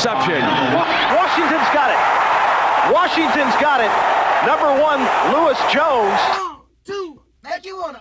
[0.00, 0.40] interception.
[1.14, 2.94] Washington's got it.
[2.94, 3.90] Washington's got it.
[4.46, 5.00] Number one,
[5.30, 6.18] Lewis Jones.
[6.84, 8.00] Two, make you wanna.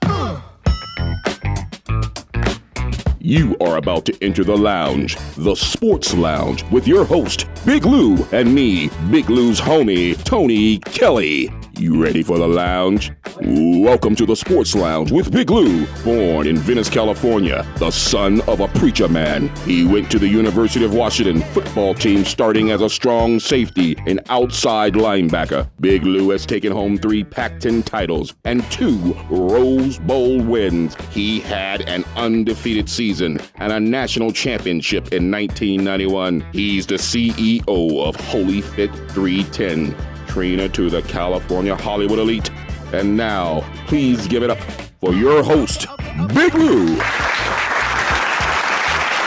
[3.20, 8.16] You are about to enter the lounge, the sports lounge, with your host, Big Lou,
[8.32, 11.52] and me, Big Lou's homie, Tony Kelly.
[11.78, 13.12] You ready for the lounge?
[13.42, 15.86] Welcome to the Sports Lounge with Big Lou.
[16.04, 20.84] Born in Venice, California, the son of a preacher man, he went to the University
[20.84, 25.70] of Washington football team starting as a strong safety and outside linebacker.
[25.80, 30.98] Big Lou has taken home three Pac 10 titles and two Rose Bowl wins.
[31.12, 36.46] He had an undefeated season and a national championship in 1991.
[36.52, 39.96] He's the CEO of Holy Fit 310
[40.28, 42.52] trainer to the California Hollywood elite.
[42.92, 44.58] And now, please give it up
[45.00, 45.86] for your host,
[46.34, 46.88] Big Lou.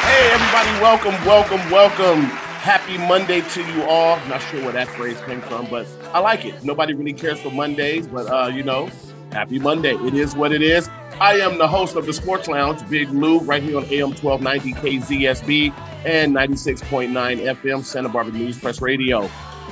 [0.03, 2.23] Hey, everybody, welcome, welcome, welcome.
[2.23, 4.17] Happy Monday to you all.
[4.29, 6.65] Not sure where that phrase came from, but I like it.
[6.65, 8.91] Nobody really cares for Mondays, but uh, you know,
[9.31, 9.95] happy Monday.
[9.95, 10.89] It is what it is.
[11.21, 14.73] I am the host of the Sports Lounge, Big Lou, right here on AM 1290
[14.73, 15.73] KZSB
[16.05, 19.31] and 96.9 FM, Santa Barbara News Press Radio.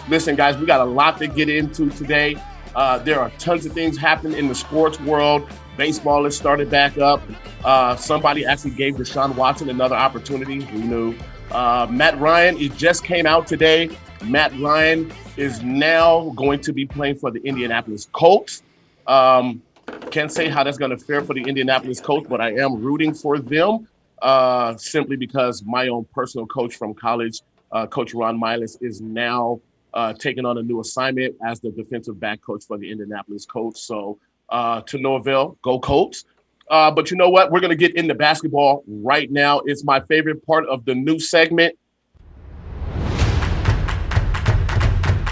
[0.09, 2.37] Listen, guys, we got a lot to get into today.
[2.75, 5.49] Uh, there are tons of things happening in the sports world.
[5.77, 7.23] Baseball has started back up.
[7.65, 10.63] Uh, somebody actually gave Deshaun Watson another opportunity.
[10.65, 11.15] Who knew?
[11.51, 13.91] Uh, Matt Ryan, it just came out today.
[14.25, 18.63] Matt Ryan is now going to be playing for the Indianapolis Colts.
[19.07, 19.63] Um,
[20.11, 23.15] can't say how that's going to fare for the Indianapolis Colts, but I am rooting
[23.15, 23.89] for them
[24.23, 27.41] uh, simply because my own personal coach from college,
[27.73, 29.61] uh, Coach Ron Milus, is now
[29.95, 33.83] uh, taking on a new assignment as the defensive back coach for the Indianapolis Colts.
[33.83, 36.25] So uh, to Norville, go Colts.
[36.71, 37.51] Uh, but you know what?
[37.51, 39.61] We're going to get into basketball right now.
[39.65, 41.77] It's my favorite part of the new segment.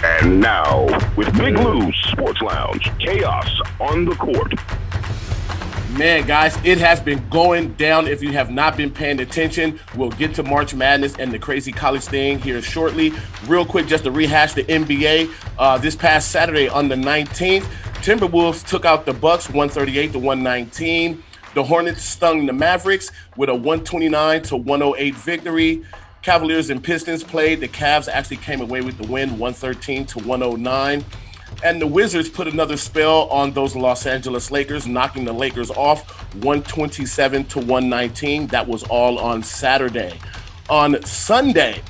[0.03, 3.49] And now, with Big Lou Sports Lounge, chaos
[3.79, 4.53] on the court.
[5.97, 8.07] Man, guys, it has been going down.
[8.07, 11.71] If you have not been paying attention, we'll get to March Madness and the crazy
[11.71, 13.11] college thing here shortly.
[13.47, 15.33] Real quick, just to rehash the NBA.
[15.57, 17.63] Uh, this past Saturday on the 19th,
[18.03, 21.23] Timberwolves took out the Bucks 138 to 119.
[21.55, 25.83] The Hornets stung the Mavericks with a 129 to 108 victory.
[26.21, 27.61] Cavaliers and Pistons played.
[27.61, 31.03] The Cavs actually came away with the win 113 to 109.
[31.61, 36.09] And the Wizards put another spell on those Los Angeles Lakers, knocking the Lakers off
[36.35, 38.47] 127 to 119.
[38.47, 40.19] That was all on Saturday.
[40.69, 41.81] On Sunday,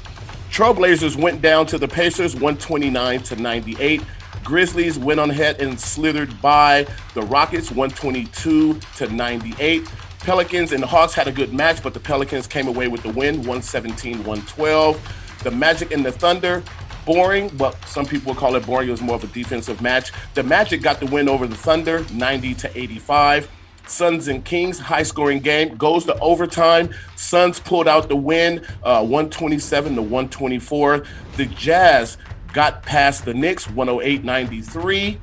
[0.49, 4.01] Trailblazers went down to the Pacers 129 to 98.
[4.43, 9.87] Grizzlies went on ahead and slithered by the Rockets 122 to 98.
[10.19, 13.09] Pelicans and the Hawks had a good match, but the Pelicans came away with the
[13.09, 15.15] win 117 112.
[15.43, 16.63] The Magic and the Thunder
[17.09, 18.87] boring, but some people would call it boring.
[18.87, 20.11] It was more of a defensive match.
[20.35, 23.49] The Magic got the win over the Thunder, 90 to 85.
[23.87, 26.93] Suns and Kings, high scoring game, goes to overtime.
[27.15, 31.03] Suns pulled out the win, uh, 127 to 124.
[31.35, 32.17] The Jazz
[32.53, 35.19] got past the Knicks, 108 93.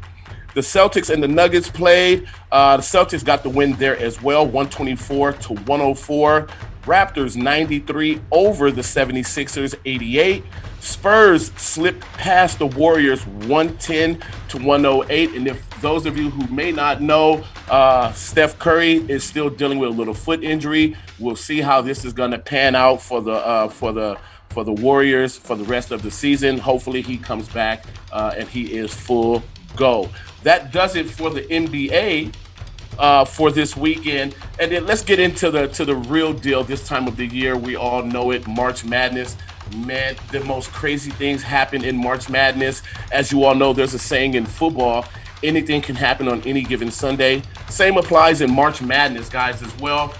[0.54, 2.28] The Celtics and the Nuggets played.
[2.50, 6.48] Uh, the Celtics got the win there as well, 124 to 104.
[6.82, 10.42] Raptors 93 over the 76ers 88.
[10.86, 15.30] Spurs slipped past the Warriors 110 to 108.
[15.32, 19.78] And if those of you who may not know, uh, Steph Curry is still dealing
[19.78, 20.96] with a little foot injury.
[21.18, 24.18] We'll see how this is going to pan out for the uh, for the
[24.50, 26.58] for the Warriors for the rest of the season.
[26.58, 29.42] Hopefully, he comes back uh, and he is full
[29.74, 30.08] go.
[30.44, 32.32] That does it for the NBA
[32.98, 34.36] uh, for this weekend.
[34.60, 37.56] And then let's get into the to the real deal this time of the year.
[37.56, 39.36] We all know it, March Madness.
[39.74, 42.82] Man, the most crazy things happen in March Madness.
[43.10, 45.04] As you all know, there's a saying in football
[45.42, 47.42] anything can happen on any given Sunday.
[47.68, 50.14] Same applies in March Madness, guys, as well.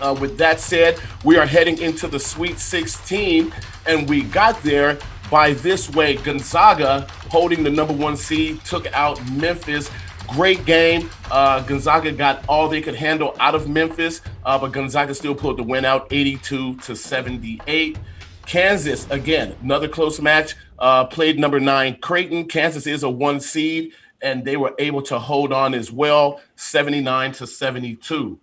[0.00, 3.52] Uh, with that said, we are heading into the Sweet 16,
[3.86, 4.98] and we got there
[5.30, 6.16] by this way.
[6.16, 9.90] Gonzaga, holding the number one seed, took out Memphis.
[10.28, 11.08] Great game.
[11.30, 15.58] Uh, Gonzaga got all they could handle out of Memphis, uh, but Gonzaga still pulled
[15.58, 17.98] the win out 82 to 78.
[18.50, 20.56] Kansas, again, another close match.
[20.76, 22.46] Uh, played number nine Creighton.
[22.46, 23.92] Kansas is a one seed,
[24.22, 28.40] and they were able to hold on as well, 79 to 72.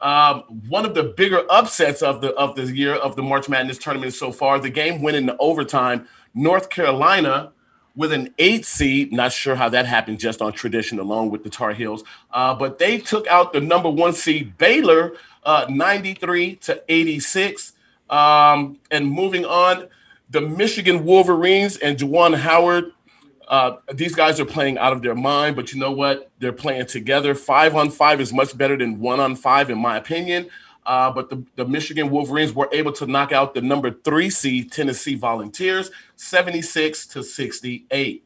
[0.00, 0.40] Um,
[0.70, 4.14] one of the bigger upsets of the of the year of the March Madness tournament
[4.14, 6.08] so far, the game went into overtime.
[6.32, 7.52] North Carolina
[7.94, 9.12] with an eight seed.
[9.12, 12.78] Not sure how that happened just on tradition alone with the Tar Heels, uh, but
[12.78, 15.12] they took out the number one seed Baylor,
[15.44, 17.74] uh, 93 to 86.
[18.12, 19.88] Um, and moving on,
[20.30, 22.92] the Michigan Wolverines and Juwan Howard.
[23.48, 26.30] Uh, these guys are playing out of their mind, but you know what?
[26.38, 27.34] They're playing together.
[27.34, 30.48] Five on five is much better than one on five, in my opinion.
[30.84, 34.72] Uh, but the, the Michigan Wolverines were able to knock out the number three seed
[34.72, 38.24] Tennessee Volunteers 76 to 68.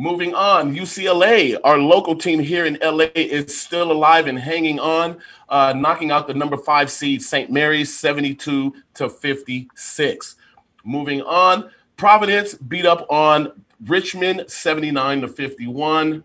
[0.00, 5.18] Moving on, UCLA, our local team here in LA, is still alive and hanging on,
[5.48, 7.50] uh, knocking out the number five seed St.
[7.50, 10.36] Mary's 72 to 56.
[10.84, 16.24] Moving on, Providence beat up on Richmond 79 to 51.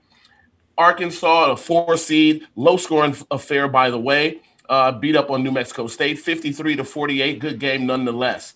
[0.77, 5.51] Arkansas, a four seed, low scoring affair, by the way uh, beat up on New
[5.51, 7.39] Mexico State, 53 to 48.
[7.39, 8.53] Good game nonetheless.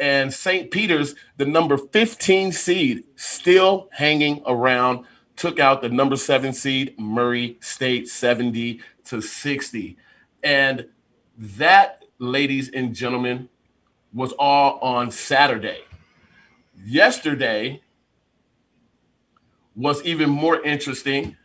[0.00, 0.70] And St.
[0.70, 5.04] Peter's, the number 15 seed, still hanging around,
[5.36, 9.98] took out the number seven seed, Murray State, 70 to 60.
[10.42, 10.86] And
[11.36, 13.50] that, ladies and gentlemen,
[14.12, 15.84] was all on Saturday.
[16.82, 17.82] Yesterday
[19.76, 21.36] was even more interesting,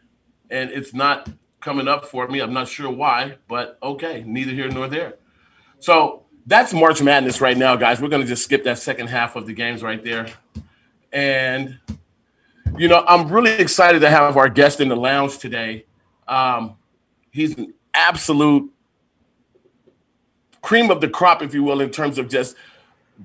[0.50, 1.30] and it's not
[1.60, 2.40] coming up for me.
[2.40, 5.16] I'm not sure why, but okay, neither here nor there.
[5.80, 8.00] So that's March Madness right now, guys.
[8.00, 10.28] We're going to just skip that second half of the games right there.
[11.12, 11.80] And,
[12.78, 15.86] you know, I'm really excited to have our guest in the lounge today.
[16.28, 16.76] Um,
[17.32, 18.72] he's an absolute
[20.62, 22.56] cream of the crop, if you will, in terms of just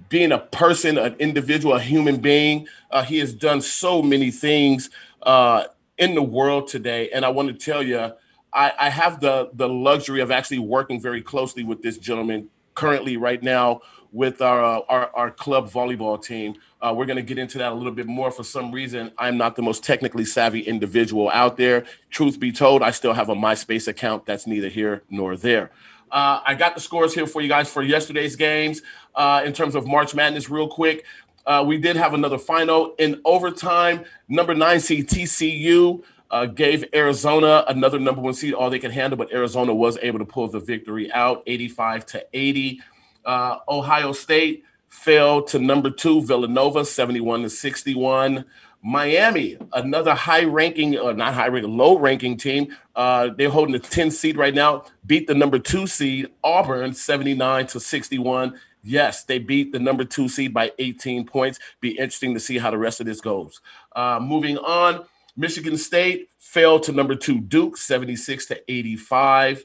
[0.09, 2.67] being a person, an individual, a human being.
[2.91, 4.89] Uh, he has done so many things
[5.23, 5.65] uh,
[5.99, 7.11] in the world today.
[7.11, 8.13] And I want to tell you,
[8.53, 12.49] I, I have the the luxury of actually working very closely with this gentleman
[12.81, 16.55] currently right now with our uh, our, our club volleyball team.
[16.81, 18.31] Uh, we're going to get into that a little bit more.
[18.31, 21.85] For some reason, I'm not the most technically savvy individual out there.
[22.09, 25.71] Truth be told, I still have a MySpace account that's neither here nor there.
[26.11, 28.81] Uh, I got the scores here for you guys for yesterday's games
[29.15, 31.05] uh, in terms of March Madness, real quick.
[31.47, 34.05] Uh, we did have another final in overtime.
[34.27, 39.17] Number nine seed TCU uh, gave Arizona another number one seed, all they could handle,
[39.17, 42.81] but Arizona was able to pull the victory out 85 to 80.
[43.25, 48.45] Uh, Ohio State fell to number two, Villanova 71 to 61.
[48.83, 52.75] Miami, another high ranking, or uh, not high ranking, low ranking team.
[52.97, 57.67] Uh, they're holding the 10 seed right now, beat the number two seed, Auburn 79
[57.69, 58.59] to 61.
[58.83, 61.59] Yes, they beat the number two seed by 18 points.
[61.81, 63.61] Be interesting to see how the rest of this goes.
[63.95, 65.05] Uh, moving on,
[65.41, 69.65] Michigan State fell to number two Duke, 76 to 85.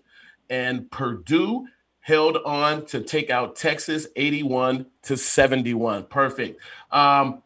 [0.50, 1.68] And Purdue
[2.00, 6.06] held on to take out Texas, 81 to 71.
[6.06, 6.62] Perfect.
[6.92, 7.42] Um,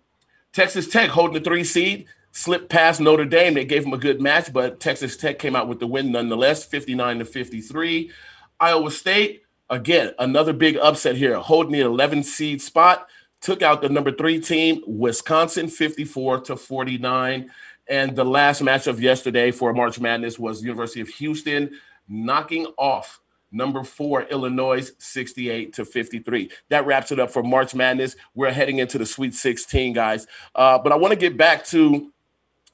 [0.53, 3.55] Texas Tech holding the three seed, slipped past Notre Dame.
[3.55, 6.65] They gave them a good match, but Texas Tech came out with the win nonetheless,
[6.65, 8.11] 59 to 53.
[8.59, 13.07] Iowa State, again, another big upset here, holding the 11 seed spot,
[13.41, 17.49] took out the number three team, Wisconsin, 54 to 49.
[17.89, 21.71] And the last match of yesterday for March Madness was University of Houston
[22.07, 23.19] knocking off
[23.51, 26.51] number four Illinois 68 to 53.
[26.69, 28.15] That wraps it up for March Madness.
[28.35, 30.27] We're heading into the Sweet 16, guys.
[30.53, 32.11] Uh, but I want to get back to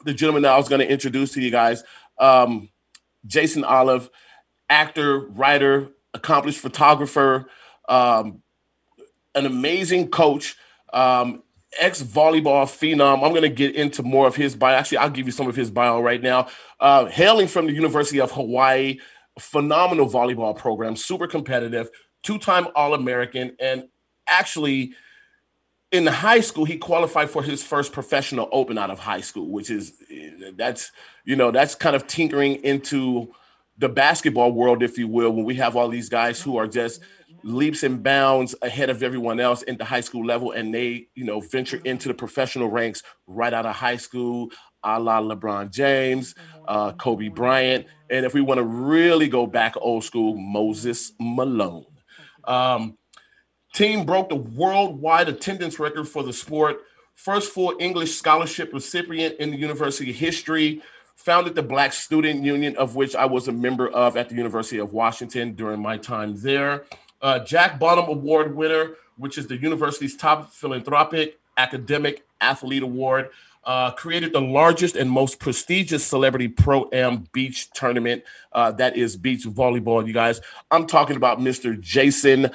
[0.03, 1.83] the gentleman that I was going to introduce to you guys.
[2.17, 2.69] Um,
[3.25, 4.09] Jason Olive,
[4.69, 7.47] actor, writer, accomplished photographer,
[7.89, 8.41] um,
[9.33, 10.57] an amazing coach.
[10.93, 11.43] Um,
[11.79, 13.23] ex volleyball phenom.
[13.23, 14.75] I'm going to get into more of his bio.
[14.75, 16.47] Actually, I'll give you some of his bio right now.
[16.79, 18.99] Uh, hailing from the University of Hawaii,
[19.39, 21.89] phenomenal volleyball program, super competitive,
[22.23, 23.87] two time All American, and
[24.27, 24.93] actually
[25.91, 29.69] in high school he qualified for his first professional open out of high school which
[29.69, 29.93] is
[30.55, 30.91] that's
[31.25, 33.31] you know that's kind of tinkering into
[33.77, 37.01] the basketball world if you will when we have all these guys who are just
[37.45, 41.23] leaps and bounds ahead of everyone else in the high school level, and they, you
[41.23, 44.49] know, venture into the professional ranks right out of high school,
[44.83, 46.33] a la LeBron James,
[46.67, 51.85] uh, Kobe Bryant, and if we want to really go back old school, Moses Malone.
[52.45, 52.97] Um,
[53.73, 56.77] team broke the worldwide attendance record for the sport.
[57.13, 60.81] First full English scholarship recipient in the university history.
[61.15, 64.79] Founded the Black Student Union, of which I was a member of at the University
[64.79, 66.83] of Washington during my time there
[67.21, 73.29] uh, Jack Bonham Award winner, which is the university's top philanthropic academic athlete award.
[73.63, 79.17] Uh, created the largest and most prestigious celebrity pro am beach tournament uh, that is
[79.17, 80.05] beach volleyball.
[80.05, 81.79] You guys, I'm talking about Mr.
[81.79, 82.51] Jason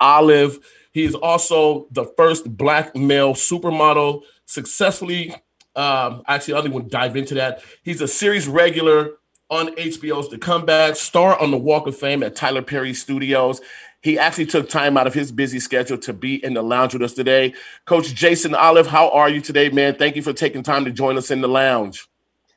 [0.00, 0.58] Olive.
[0.92, 5.34] He is also the first black male supermodel successfully.
[5.76, 7.62] Um, actually, I don't even dive into that.
[7.82, 9.12] He's a series regular
[9.48, 13.60] on HBO's The Comeback, star on the Walk of Fame at Tyler Perry Studios,
[14.02, 17.02] he actually took time out of his busy schedule to be in the lounge with
[17.02, 17.54] us today.
[17.84, 19.94] Coach Jason Olive, how are you today, man?
[19.94, 22.08] Thank you for taking time to join us in the lounge.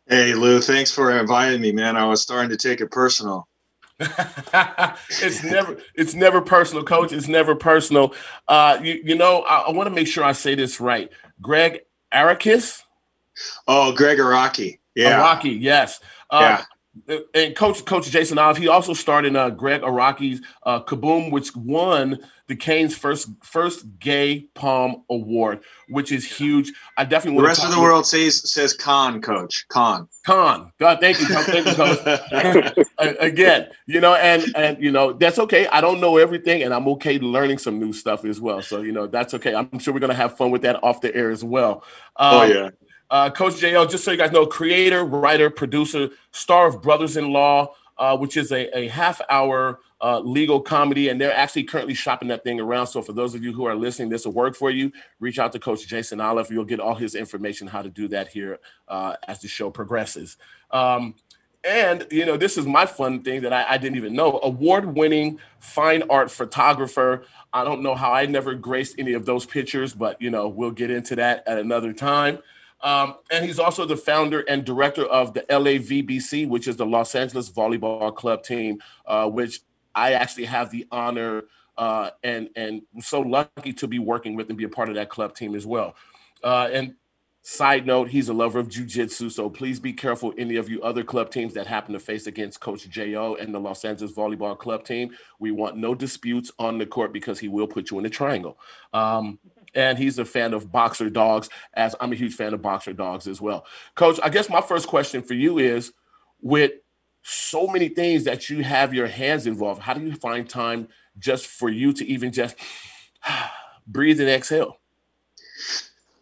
[0.08, 1.96] Hey, Lou, thanks for inviting me, man.
[1.96, 3.48] I was starting to take it personal.
[4.00, 7.14] it's never it's never personal, coach.
[7.14, 8.14] It's never personal.
[8.48, 11.12] Uh, you, you know, I, I want to make sure I say this right.
[11.42, 11.82] Greg
[12.14, 12.82] Arakis?
[13.68, 14.80] Oh, Greg Araki.
[14.96, 15.22] Yeah.
[15.22, 16.00] Araki, yes.
[16.30, 16.66] Uh, yeah
[17.34, 21.56] and coach coach jason olive he also starred in uh, greg araki's uh, kaboom which
[21.56, 26.72] won the canes first first gay palm award which is huge.
[26.98, 30.08] I definitely the rest of the world says says con coach con.
[30.26, 30.72] Con.
[30.80, 32.88] God thank you coach, thank you coach.
[33.20, 35.68] Again you know and and you know that's okay.
[35.68, 38.62] I don't know everything and i'm okay learning some new stuff as well.
[38.62, 39.56] So you know that's okay.
[39.56, 41.84] I'm sure we're gonna have fun with that off the air as well.
[42.18, 42.70] Oh, um, oh yeah
[43.10, 47.32] uh, Coach JL, just so you guys know, creator, writer, producer, star of Brothers in
[47.32, 51.10] Law, uh, which is a, a half hour uh, legal comedy.
[51.10, 52.88] And they're actually currently shopping that thing around.
[52.88, 54.92] So for those of you who are listening, this will work for you.
[55.20, 56.50] Reach out to Coach Jason Olive.
[56.52, 60.38] You'll get all his information how to do that here uh, as the show progresses.
[60.72, 61.16] Um,
[61.64, 64.40] and you know, this is my fun thing that I, I didn't even know.
[64.44, 67.26] Award-winning fine art photographer.
[67.54, 70.72] I don't know how I never graced any of those pictures, but you know, we'll
[70.72, 72.40] get into that at another time.
[72.84, 77.16] Um, and he's also the founder and director of the LAVBC, which is the Los
[77.16, 79.62] Angeles Volleyball Club team, uh, which
[79.96, 81.46] I actually have the honor
[81.78, 85.10] uh, and and so lucky to be working with and be a part of that
[85.10, 85.96] club team as well.
[86.44, 86.96] Uh, and
[87.42, 90.34] side note, he's a lover of jujitsu, so please be careful.
[90.38, 93.60] Any of you other club teams that happen to face against Coach Jo and the
[93.60, 97.68] Los Angeles Volleyball Club team, we want no disputes on the court because he will
[97.68, 98.58] put you in a triangle.
[98.94, 99.40] Um,
[99.76, 103.28] and he's a fan of boxer dogs, as I'm a huge fan of boxer dogs
[103.28, 103.66] as well.
[103.96, 105.94] Coach, I guess my first question for you is
[106.42, 106.74] with
[107.24, 111.48] so many things that you have your hands involved, how do you find time just
[111.48, 112.56] for you to even just
[113.88, 114.80] breathe and exhale?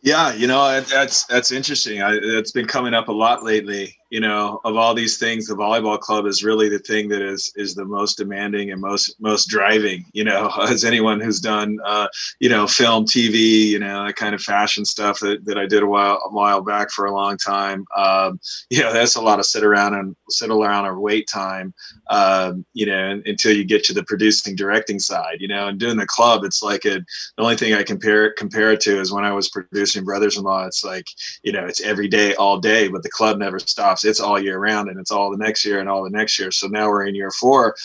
[0.03, 2.01] Yeah, you know that's that's interesting.
[2.01, 3.96] I, it's been coming up a lot lately.
[4.12, 7.51] You know, of all these things, the volleyball club is really the thing that is
[7.56, 10.06] is the most demanding and most most driving.
[10.13, 12.08] You know, as anyone who's done, uh,
[12.39, 15.84] you know, film, TV, you know, that kind of fashion stuff that, that I did
[15.84, 17.86] a while a while back for a long time.
[17.96, 18.39] Um,
[18.70, 21.74] you know, that's a lot of sit around and sit around or wait time.
[22.10, 25.38] Um, you know, until you get to the producing directing side.
[25.39, 28.72] You know, and doing the club, it's like a, the only thing I compare compare
[28.72, 31.06] it to is when I was producing producing brothers-in-law it's like
[31.44, 34.60] you know it's every day all day but the club never stops it's all year
[34.60, 36.51] round and it's all the next year and all the next year.
[36.51, 37.75] So now we're in year four.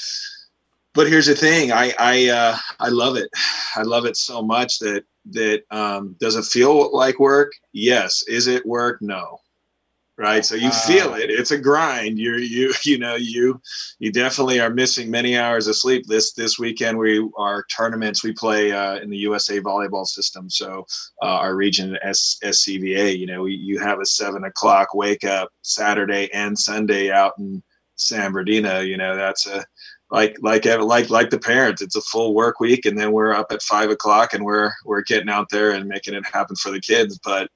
[0.95, 1.73] But here's the thing.
[1.73, 3.31] I i uh, i love it.
[3.77, 7.53] I love it so much that that um, does it feel like work?
[7.73, 8.23] Yes.
[8.29, 9.03] Is it work?
[9.03, 9.41] No
[10.19, 10.45] right?
[10.45, 11.31] So you feel it.
[11.31, 12.19] It's a grind.
[12.19, 13.61] You're you you know you
[13.99, 16.07] you definitely are missing many hours of sleep.
[16.07, 20.49] This this weekend we our tournaments we play uh, in the usa volleyball system.
[20.49, 20.87] So
[21.23, 25.51] uh, our region S, scva you know we, you have a seven o'clock wake up
[25.63, 27.63] saturday and sunday out in
[27.97, 28.81] san bernardino.
[28.81, 29.65] You know that's a
[30.11, 33.51] like like like like the parents it's a full work week and then we're up
[33.51, 36.81] at five o'clock and we're we're getting out there and making it happen for the
[36.81, 37.19] kids.
[37.25, 37.51] But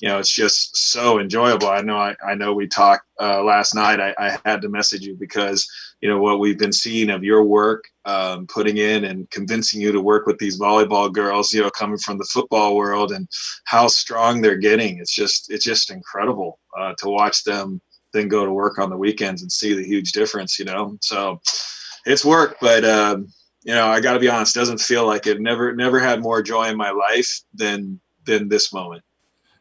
[0.00, 1.68] you know it's just so enjoyable.
[1.68, 4.00] I know i, I know we talked uh, last night.
[4.00, 5.66] I, I had to message you because
[6.02, 9.90] you know what we've been seeing of your work um, putting in and convincing you
[9.90, 13.28] to work with these volleyball girls you know coming from the football world and
[13.64, 14.98] how strong they're getting.
[14.98, 17.80] It's just it's just incredible uh, to watch them
[18.12, 20.96] then go to work on the weekends and see the huge difference you know?
[21.00, 21.40] So
[22.04, 23.28] it's work, but um,
[23.62, 25.40] you know, I got to be honest, doesn't feel like it.
[25.40, 29.02] Never, never had more joy in my life than than this moment.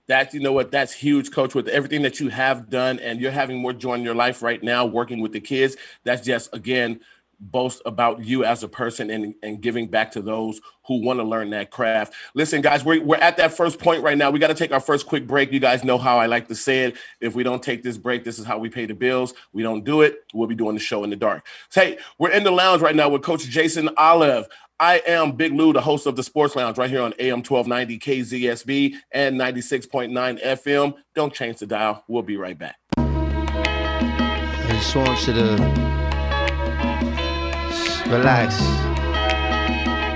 [0.06, 1.56] That's you know what that's huge, coach.
[1.56, 4.62] With everything that you have done, and you're having more joy in your life right
[4.62, 5.78] now, working with the kids.
[6.04, 7.00] That's just again
[7.52, 11.24] boast about you as a person and, and giving back to those who want to
[11.24, 12.14] learn that craft.
[12.34, 14.32] Listen, guys, we're, we're at that first point right now.
[14.32, 15.52] We got to take our first quick break.
[15.52, 16.96] You guys know how I like to say it.
[17.22, 19.34] If we don't take this break, this is how we pay the bills.
[19.52, 21.46] We don't do it, we'll be doing the show in the dark.
[21.74, 24.48] Hey, we're in the lounge right now with Coach Jason Olive.
[24.80, 28.00] I am Big Lou, the host of the Sports Lounge right here on AM 1290
[28.00, 30.96] KZSB and 96.9 FM.
[31.16, 32.04] Don't change the dial.
[32.08, 32.76] We'll be right back.
[32.98, 33.04] You
[35.02, 36.03] uh, to
[38.14, 38.62] Relax.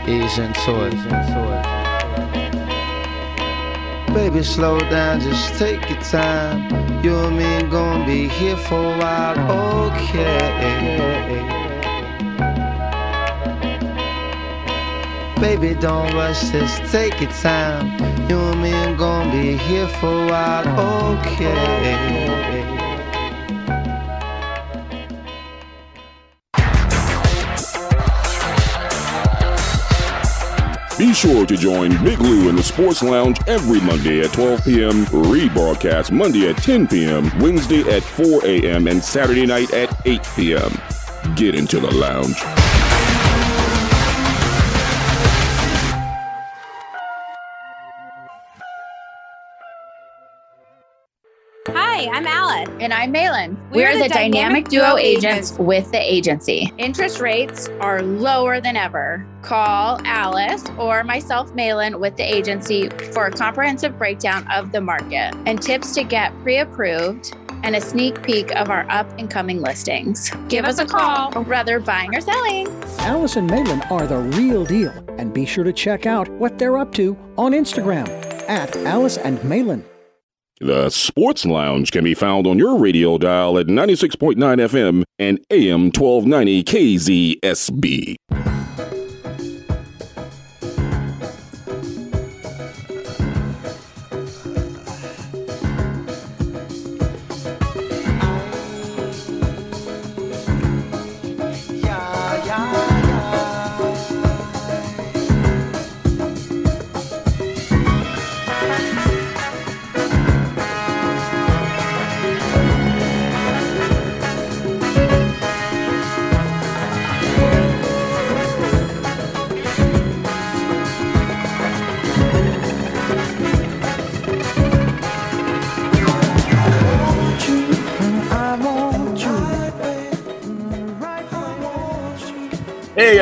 [0.08, 0.94] Ease into it.
[4.14, 6.70] Baby, slow down, just take your time.
[7.04, 9.40] You and me gonna be here for a while,
[9.90, 10.38] okay?
[15.42, 17.98] Baby, don't rush, just take your time.
[18.30, 22.77] You and me gonna be here for a while, okay?
[31.14, 36.12] Sure to join Big Lou in the Sports Lounge every Monday at 12 p.m., rebroadcast
[36.12, 40.72] Monday at 10 p.m., Wednesday at 4 a.m., and Saturday night at 8 p.m.
[41.36, 42.57] Get into the lounge.
[52.80, 53.58] And I'm Malin.
[53.72, 55.60] We're We're, the the, dynamic, Dynamic duo, Duo agents agents.
[55.60, 56.72] with the agency.
[56.78, 59.26] Interest rates are lower than ever.
[59.42, 65.34] Call Alice or myself, Malin, with the agency for a comprehensive breakdown of the market
[65.48, 69.60] and tips to get pre approved and a sneak peek of our up and coming
[69.60, 70.30] listings.
[70.48, 72.68] Give, us, a call, whether buying or selling.
[73.00, 76.78] Alice and Malin are the real deal, and be sure to check out what they're
[76.78, 78.08] up to on Instagram
[78.48, 79.84] at Alice and Malin.
[80.60, 85.92] The Sports Lounge can be found on your radio dial at 96.9 FM and AM
[85.92, 88.16] 1290 KZSB.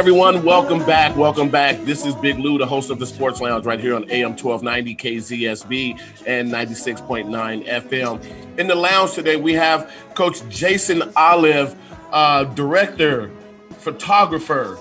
[0.05, 1.17] Everyone, welcome back.
[1.17, 1.83] Welcome back.
[1.83, 4.95] This is Big Lou, the host of the Sports Lounge right here on AM 1290
[4.95, 8.59] KZSB and 96.9 FM.
[8.59, 11.75] In the lounge today, we have Coach Jason Olive,
[12.11, 13.31] uh, director,
[13.79, 14.77] photographer,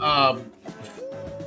[0.00, 0.38] uh,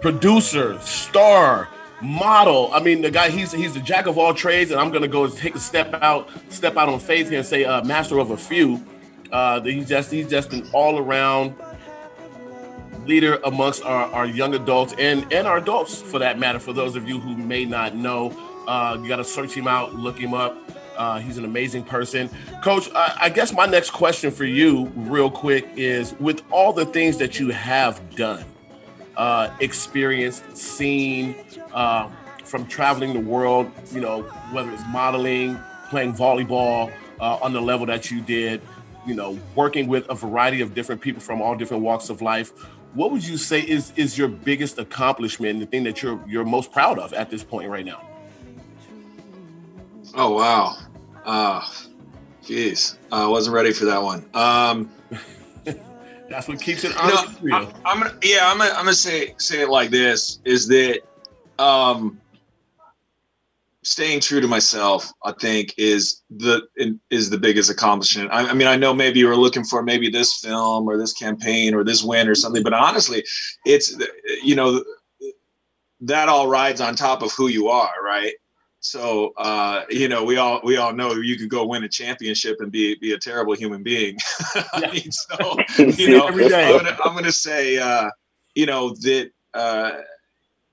[0.01, 1.69] producer, star,
[2.01, 2.69] model.
[2.73, 5.25] I mean, the guy he's he's the jack of all trades, and I'm gonna go
[5.30, 8.38] take a step out, step out on faith here and say uh, master of a
[8.38, 8.86] few.
[9.32, 11.56] Uh, he's just he's just an all around
[13.08, 16.60] leader amongst our, our young adults and and our adults for that matter.
[16.60, 18.32] For those of you who may not know,
[18.68, 20.58] uh, you got to search him out, look him up.
[20.98, 22.30] Uh, he's an amazing person,
[22.63, 22.89] Coach.
[22.96, 27.18] I, I guess my next question for you, real quick, is with all the things
[27.18, 28.46] that you have done,
[29.18, 31.36] uh, experienced, seen,
[31.74, 32.10] uh,
[32.46, 34.22] from traveling the world, you know,
[34.54, 38.62] whether it's modeling, playing volleyball uh, on the level that you did,
[39.06, 42.54] you know, working with a variety of different people from all different walks of life.
[42.95, 46.71] What would you say is is your biggest accomplishment, the thing that you're you're most
[46.71, 48.01] proud of at this point right now?
[50.15, 50.77] Oh wow.
[51.25, 51.62] Uh
[52.43, 52.97] jeez.
[53.12, 54.25] I wasn't ready for that one.
[54.34, 54.89] Um
[56.29, 57.39] That's what keeps it you know, honest.
[57.39, 57.55] for you.
[57.55, 61.01] I, I'm gonna yeah, I'm gonna I'm gonna say say it like this is that
[61.60, 62.19] um
[63.86, 66.63] staying true to myself, I think, is the
[67.10, 68.32] is the biggest accomplishment.
[68.32, 71.13] I, I mean, I know maybe you were looking for maybe this film or this
[71.13, 73.24] campaign or this win or something, but honestly,
[73.65, 73.95] it's
[74.43, 74.84] you know
[76.02, 78.34] that all rides on top of who you are, right?
[78.80, 82.58] So uh, you know, we all we all know you could go win a championship
[82.60, 84.17] and be be a terrible human being.
[84.74, 85.58] I mean, so
[85.98, 86.65] you know, Every day.
[86.65, 88.10] I'm gonna, I'm gonna say uh,
[88.56, 90.02] you know that uh,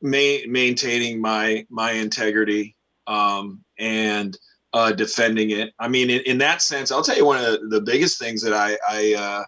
[0.01, 2.75] ma- maintaining my my integrity
[3.07, 4.37] um, and
[4.73, 5.73] uh, defending it.
[5.79, 8.55] I mean, in, in that sense, I'll tell you one of the biggest things that
[8.55, 9.45] I, I uh,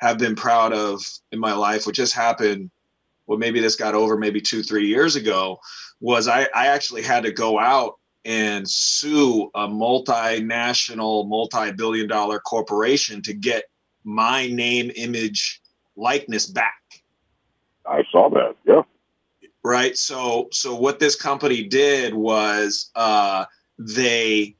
[0.00, 2.70] have been proud of in my life, which just happened.
[3.26, 5.58] Well, maybe this got over maybe two, three years ago.
[6.00, 7.94] Was I, I actually had to go out
[8.24, 13.64] and sue a multinational, multi-billion dollar corporation to get
[14.04, 15.60] my name, image,
[15.96, 16.78] likeness back
[17.88, 18.54] I saw that.
[18.64, 18.82] Yeah.
[19.68, 19.98] Right?
[19.98, 23.44] So so what this company did was uh
[23.78, 24.56] they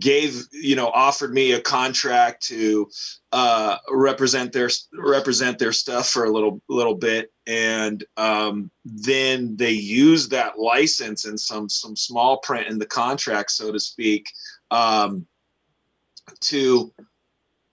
[0.00, 2.88] gave you know offered me a contract to
[3.30, 7.32] uh represent their represent their stuff for a little little bit.
[7.46, 13.52] And um then they used that license and some some small print in the contract
[13.52, 14.26] so to speak
[14.72, 15.24] um
[16.40, 16.92] to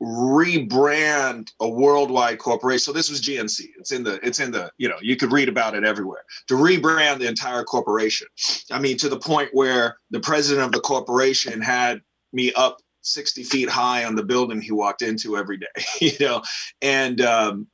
[0.02, 2.80] rebrand a worldwide corporation.
[2.80, 3.70] So this was GNC.
[3.78, 6.24] It's in the it's in the you know you could read about it everywhere.
[6.48, 8.28] To rebrand the entire corporation.
[8.72, 13.44] I mean to the point where the president of the corporation had me up 60
[13.44, 15.68] feet high on the building he walked into every day.
[16.02, 16.42] You know,
[16.82, 17.68] and um,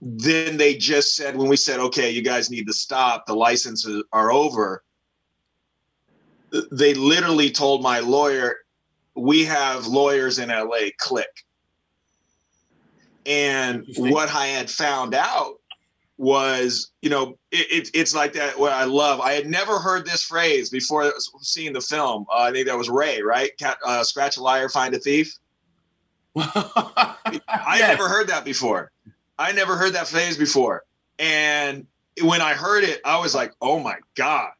[0.00, 4.02] then they just said when we said okay you guys need to stop the licenses
[4.12, 4.82] are over
[6.72, 8.56] they literally told my lawyer
[9.14, 11.44] we have lawyers in la click
[13.26, 15.56] and what i had found out
[16.22, 18.56] was, you know, it, it, it's like that.
[18.58, 19.20] What I love.
[19.20, 22.26] I had never heard this phrase before seeing the film.
[22.32, 23.50] Uh, I think that was Ray, right?
[23.58, 25.34] Cat, uh, scratch a liar, find a thief.
[26.36, 27.16] I
[27.76, 27.88] yes.
[27.88, 28.92] never heard that before.
[29.38, 30.84] I never heard that phrase before.
[31.18, 31.86] And
[32.22, 34.50] when I heard it, I was like, "Oh my god,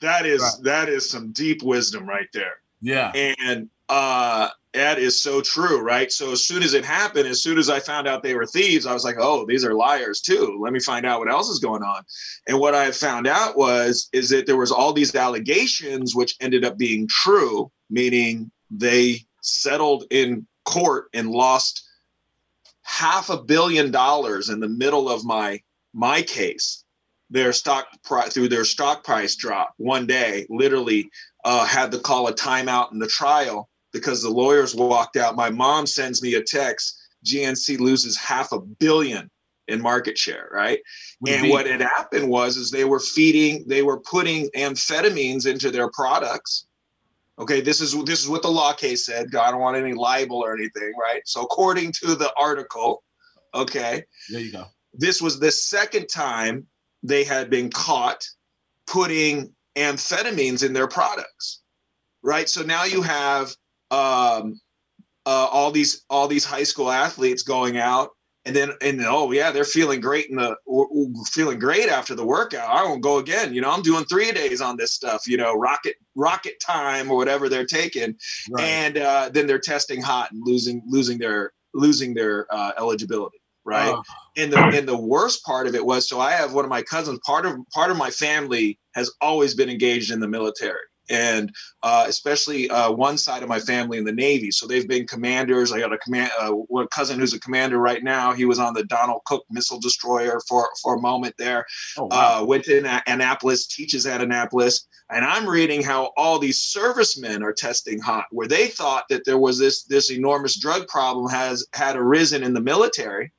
[0.00, 0.64] that is right.
[0.64, 3.12] that is some deep wisdom right there." Yeah.
[3.14, 6.10] And uh, that is so true, right?
[6.12, 8.86] So as soon as it happened, as soon as I found out they were thieves,
[8.86, 10.58] I was like, "Oh, these are liars too.
[10.62, 12.02] Let me find out what else is going on."
[12.46, 16.64] And what I found out was is that there was all these allegations which ended
[16.64, 21.88] up being true, meaning they settled in court and lost
[22.82, 25.60] half a billion dollars in the middle of my
[25.92, 26.84] my case
[27.30, 31.10] their stock price through their stock price drop one day literally
[31.44, 35.50] uh, had to call a timeout in the trial because the lawyers walked out my
[35.50, 39.30] mom sends me a text gnc loses half a billion
[39.68, 40.80] in market share right
[41.20, 41.50] Would and be.
[41.50, 46.66] what had happened was is they were feeding they were putting amphetamines into their products
[47.38, 49.34] Okay, this is this is what the law case said.
[49.34, 51.22] I don't want any libel or anything, right?
[51.24, 53.04] So according to the article,
[53.54, 54.02] okay.
[54.28, 54.64] There you go.
[54.92, 56.66] This was the second time
[57.04, 58.24] they had been caught
[58.88, 61.62] putting amphetamines in their products,
[62.22, 62.48] right?
[62.48, 63.54] So now you have
[63.90, 64.60] um,
[65.26, 68.10] uh, all these all these high school athletes going out
[68.44, 70.56] and then and oh yeah they're feeling great in the
[71.30, 72.68] feeling great after the workout.
[72.68, 73.52] I won't go again.
[73.52, 77.16] You know i'm doing three days on this stuff you know rocket rocket time or
[77.16, 78.16] whatever they're taking.
[78.50, 78.64] Right.
[78.64, 83.92] and uh, then they're testing hot and losing losing their losing their uh, eligibility right?
[83.94, 84.02] Oh.
[84.38, 86.80] and the and the worst part of it was so i have one of my
[86.82, 91.52] cousins part of part of my family has always been engaged in the military and
[91.82, 94.50] uh, especially uh, one side of my family in the Navy.
[94.50, 95.72] So they've been commanders.
[95.72, 98.32] I got a command, uh, a cousin who's a commander right now.
[98.32, 101.66] He was on the Donald Cook missile destroyer for for a moment there.
[101.96, 102.42] Oh, wow.
[102.42, 107.52] Uh, went to Annapolis, teaches at Annapolis, and I'm reading how all these servicemen are
[107.52, 111.96] testing hot, where they thought that there was this this enormous drug problem has had
[111.96, 113.32] arisen in the military,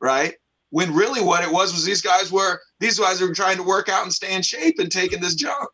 [0.00, 0.34] right?
[0.70, 3.88] When really what it was was these guys were these guys were trying to work
[3.88, 5.70] out and stay in shape and taking this junk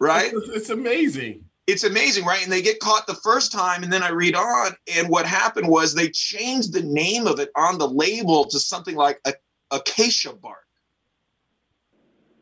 [0.00, 0.32] right?
[0.34, 1.44] It's, it's amazing.
[1.66, 2.42] It's amazing, right?
[2.42, 5.68] And they get caught the first time, and then I read on, and what happened
[5.68, 9.34] was they changed the name of it on the label to something like a,
[9.70, 10.66] acacia bark,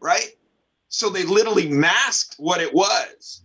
[0.01, 0.29] right?
[0.89, 3.43] So they literally masked what it was,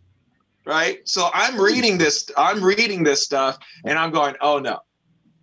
[0.66, 1.06] right?
[1.06, 4.80] So I'm reading this, I'm reading this stuff, and I'm going, oh no.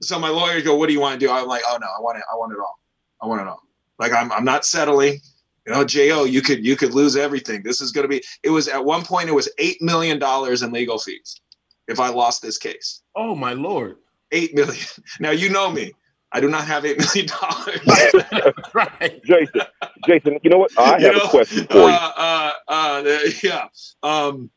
[0.01, 1.31] So my lawyers go, what do you want to do?
[1.31, 2.79] I'm like, oh no, I want it, I want it all.
[3.21, 3.61] I want it all.
[3.99, 5.21] Like I'm, I'm not settling
[5.67, 7.63] you know, Jo, you could you could lose everything.
[7.63, 8.23] This is going to be.
[8.43, 11.41] It was at one point it was eight million dollars in legal fees
[11.89, 13.03] if I lost this case.
[13.15, 13.97] Oh my lord!
[14.33, 14.85] Eight million.
[15.21, 15.93] Now you know me.
[16.33, 17.81] I do not have eight million dollars.
[18.75, 19.61] right, Jason.
[20.07, 20.71] Jason, you know what?
[20.79, 21.85] I have you know, a question for you.
[21.85, 23.69] Uh, uh, uh, yeah.
[24.03, 24.51] Um,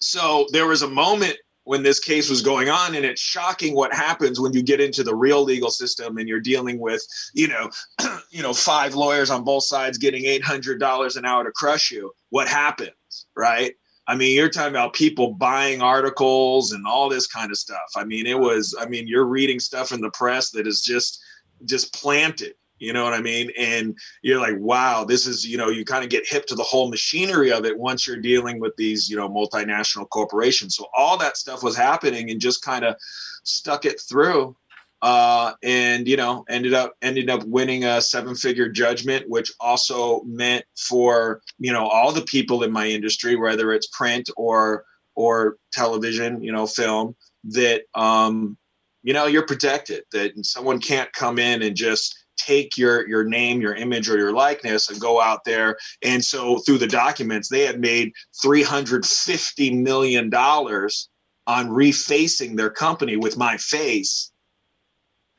[0.00, 3.92] so there was a moment when this case was going on and it's shocking what
[3.92, 7.02] happens when you get into the real legal system and you're dealing with
[7.34, 7.70] you know
[8.30, 12.12] you know five lawyers on both sides getting $800 an hour to crush you.
[12.30, 12.94] What happens
[13.36, 13.74] right?
[14.06, 17.90] I mean you're talking about people buying articles and all this kind of stuff.
[17.96, 21.22] I mean it was i mean you're reading stuff in the press that is just
[21.64, 23.50] just planted you know what I mean?
[23.58, 26.62] And you're like, wow, this is, you know, you kind of get hip to the
[26.62, 30.76] whole machinery of it once you're dealing with these, you know, multinational corporations.
[30.76, 32.96] So all that stuff was happening and just kind of
[33.44, 34.56] stuck it through.
[35.02, 40.64] Uh, and you know, ended up ended up winning a seven-figure judgment, which also meant
[40.78, 46.42] for you know all the people in my industry, whether it's print or or television,
[46.42, 48.56] you know, film, that um,
[49.02, 50.04] you know you're protected.
[50.12, 54.32] That someone can't come in and just take your your name your image or your
[54.32, 55.76] likeness and go out there.
[56.02, 61.08] And so through the documents they had made 350 million dollars
[61.46, 64.32] on refacing their company with my face.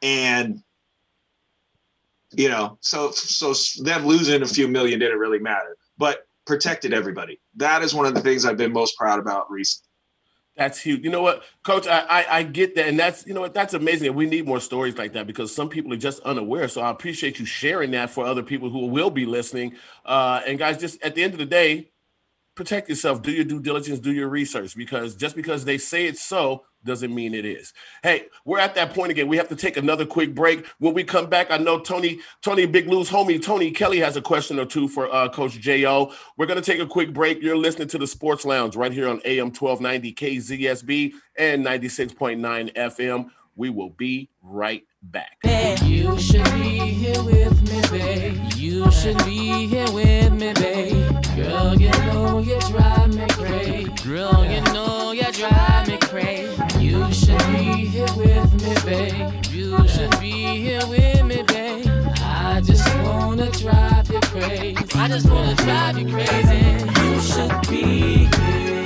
[0.02, 0.62] And
[2.32, 3.54] you know so so
[3.84, 7.40] them losing a few million didn't really matter but protected everybody.
[7.56, 9.95] That is one of the things i've been most proud about recently
[10.58, 11.04] that's huge.
[11.04, 11.88] You know what, Coach?
[11.88, 14.14] I, I, I get that, and that's you know what that's amazing.
[14.16, 16.68] We need more stories like that because some people are just unaware.
[16.68, 19.76] So I appreciate you sharing that for other people who will be listening.
[20.06, 21.90] Uh, and guys, just at the end of the day,
[22.56, 23.22] protect yourself.
[23.22, 24.00] Do your due diligence.
[24.00, 27.74] Do your research because just because they say it's so doesn't mean it is.
[28.04, 29.28] Hey, we're at that point again.
[29.28, 30.66] We have to take another quick break.
[30.78, 34.22] When we come back, I know Tony, Tony Big Lou's homie, Tony Kelly has a
[34.22, 36.14] question or two for uh, Coach Jo.
[36.38, 37.42] We're going to take a quick break.
[37.42, 43.30] You're listening to the Sports Lounge right here on AM 1290 KZSB and 96.9 FM.
[43.58, 45.38] We will be right back.
[45.84, 48.38] You should be here with me, babe.
[48.58, 51.24] You should be here with me, babe.
[51.38, 53.90] Girl, you know you drive me crazy.
[54.04, 56.62] Girl, you know you drive me crazy.
[56.80, 59.46] You should be here with me, babe.
[59.52, 61.88] You should be here with me, babe.
[62.20, 64.76] I just wanna drive you crazy.
[64.96, 66.86] I just wanna drive you crazy.
[67.02, 68.85] You should be here.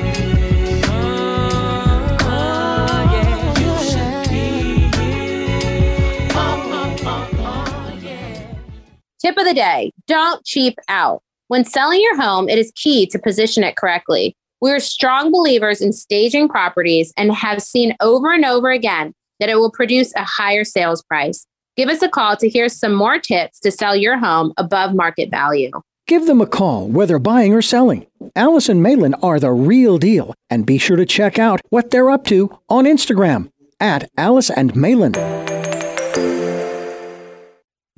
[9.20, 11.22] Tip of the day don't cheap out.
[11.50, 14.34] When selling your home, it is key to position it correctly.
[14.62, 19.50] We are strong believers in staging properties and have seen over and over again that
[19.50, 21.46] it will produce a higher sales price.
[21.76, 25.30] Give us a call to hear some more tips to sell your home above market
[25.32, 25.72] value.
[26.08, 28.08] Give them a call, whether buying or selling.
[28.36, 32.10] Alice and Malin are the real deal, and be sure to check out what they're
[32.10, 35.14] up to on Instagram at Alice and Malin.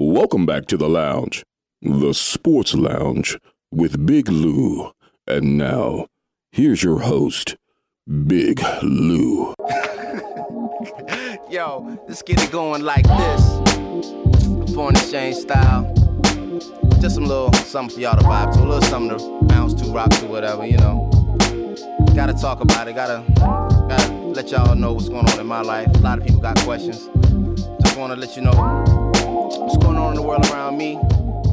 [0.03, 1.43] Welcome back to the lounge,
[1.79, 3.37] the sports lounge
[3.71, 4.91] with Big Lou.
[5.27, 6.07] And now,
[6.51, 7.55] here's your host,
[8.25, 9.53] Big Lou.
[11.51, 14.73] Yo, let's get it going like this.
[14.73, 15.93] Foreign exchange style.
[16.99, 19.85] Just some little something for y'all to vibe to, a little something to bounce to,
[19.91, 21.11] rock to, whatever, you know.
[22.15, 25.89] Gotta talk about it, gotta, gotta let y'all know what's going on in my life.
[25.93, 27.07] A lot of people got questions.
[27.83, 29.00] Just wanna let you know
[29.57, 30.99] what's going on in the world around me.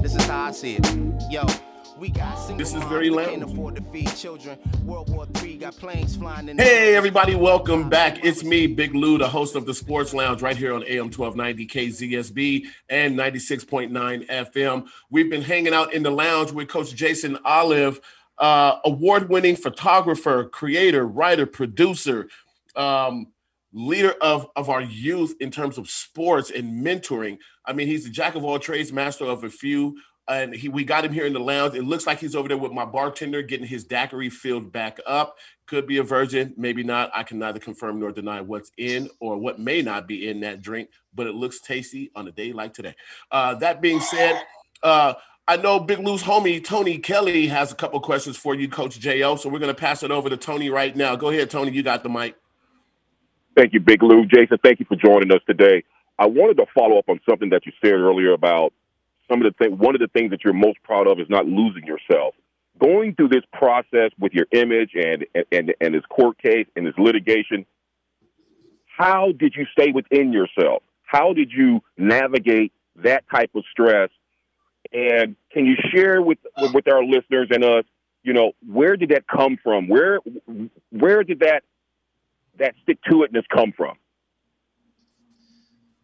[0.03, 1.31] This is how I see it.
[1.31, 1.45] Yo.
[1.99, 3.27] We got This is very loud.
[3.27, 4.57] Can't afford to feed children.
[4.85, 6.57] World War III got planes flying in.
[6.57, 8.25] Hey, everybody, welcome back.
[8.25, 11.67] It's me, Big Lou, the host of the Sports Lounge right here on AM 1290
[11.67, 14.87] KZSB and 96.9 FM.
[15.11, 18.01] We've been hanging out in the lounge with Coach Jason Olive,
[18.39, 22.29] uh, award winning photographer, creator, writer, producer,
[22.77, 23.27] um,
[23.73, 27.39] leader of, of our youth in terms of sports and mentoring.
[27.65, 29.97] I mean, he's the jack of all trades, master of a few
[30.29, 31.75] and he we got him here in the lounge.
[31.75, 35.37] It looks like he's over there with my bartender getting his daiquiri filled back up.
[35.67, 37.11] Could be a virgin, maybe not.
[37.15, 40.61] I can neither confirm nor deny what's in or what may not be in that
[40.61, 42.95] drink, but it looks tasty on a day like today.
[43.31, 44.41] Uh, that being said,
[44.83, 45.15] uh,
[45.47, 49.37] I know Big Lou's homie Tony Kelly has a couple questions for you, Coach Jo.
[49.37, 51.17] So we're going to pass it over to Tony right now.
[51.17, 51.73] Go ahead, Tony.
[51.73, 52.37] You got the mic.
[53.59, 54.25] Thank you, Big Lou.
[54.25, 55.83] Jason, thank you for joining us today.
[56.17, 58.73] I wanted to follow up on something that you said earlier about
[59.29, 61.47] some of the things, one of the things that you're most proud of is not
[61.47, 62.37] losing yourself.
[62.79, 66.95] Going through this process with your image and, and, and this court case and this
[66.97, 67.67] litigation,
[68.97, 70.85] how did you stay within yourself?
[71.03, 74.11] How did you navigate that type of stress?
[74.93, 76.39] And can you share with,
[76.73, 77.85] with our listeners and us,
[78.23, 79.89] you know, where did that come from?
[79.89, 80.21] Where,
[80.93, 81.65] where did that,
[82.59, 83.97] that stick to itness come from?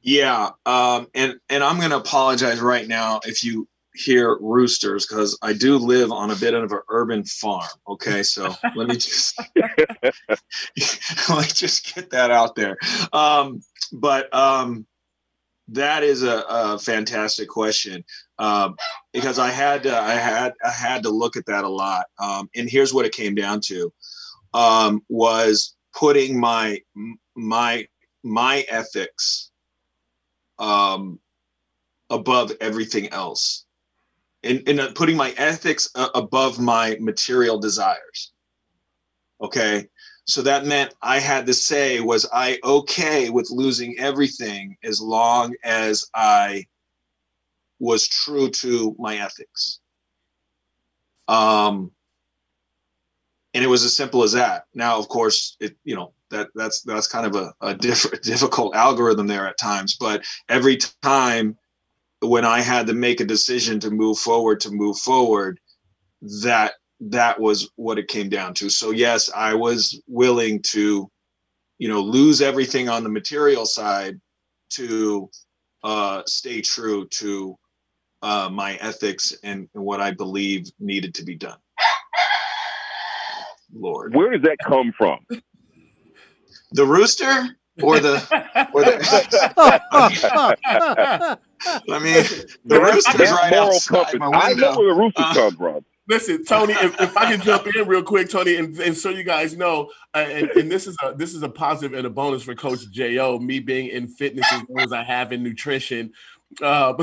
[0.02, 5.38] Yeah, um, and and I'm going to apologize right now if you hear roosters because
[5.40, 7.68] I do live on a bit of an urban farm.
[7.88, 12.76] Okay, so let me just let me just get that out there.
[13.12, 13.62] Um,
[13.92, 14.86] but um,
[15.68, 18.04] that is a, a fantastic question
[18.38, 18.76] um,
[19.12, 22.06] because I had to, I had I had to look at that a lot.
[22.18, 23.92] Um, and here's what it came down to
[24.52, 26.80] um, was putting my
[27.34, 27.86] my
[28.22, 29.50] my ethics
[30.58, 31.18] um,
[32.10, 33.64] above everything else.
[34.42, 38.32] And, and putting my ethics uh, above my material desires.
[39.40, 39.88] Okay?
[40.26, 45.54] So that meant i had to say was i okay with losing everything as long
[45.64, 46.64] as i
[47.78, 49.80] was true to my ethics?
[51.28, 51.90] Um
[53.54, 54.64] and it was as simple as that.
[54.74, 58.74] Now of course it you know that that's that's kind of a, a diff- difficult
[58.74, 59.96] algorithm there at times.
[59.96, 61.56] But every time
[62.20, 65.60] when i had to make a decision to move forward to move forward
[66.42, 68.70] that that was what it came down to.
[68.70, 71.10] So yes i was willing to
[71.78, 74.20] you know lose everything on the material side
[74.70, 75.28] to
[75.82, 77.56] uh, stay true to
[78.22, 81.58] uh, my ethics and, and what i believe needed to be done
[83.74, 85.18] lord Where does that come from?
[86.72, 88.14] the rooster or the
[88.72, 88.98] or the
[91.90, 92.24] I mean
[92.64, 94.14] the rooster's That right moral outside compass.
[94.18, 95.84] my I know where the rooster Uh, comes from.
[96.08, 99.24] Listen, Tony, if, if I can jump in real quick, Tony, and, and so you
[99.24, 102.42] guys know, uh, and, and this is a this is a positive and a bonus
[102.42, 103.38] for Coach Jo.
[103.38, 106.12] Me being in fitness as well as I have in nutrition.
[106.62, 106.96] Um,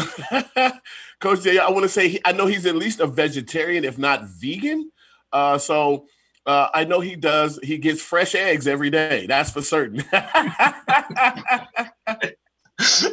[1.19, 3.97] Coach Jo, I want to say he, I know he's at least a vegetarian, if
[3.97, 4.91] not vegan.
[5.33, 6.05] Uh, so
[6.45, 7.59] uh, I know he does.
[7.63, 9.25] He gets fresh eggs every day.
[9.27, 10.03] That's for certain.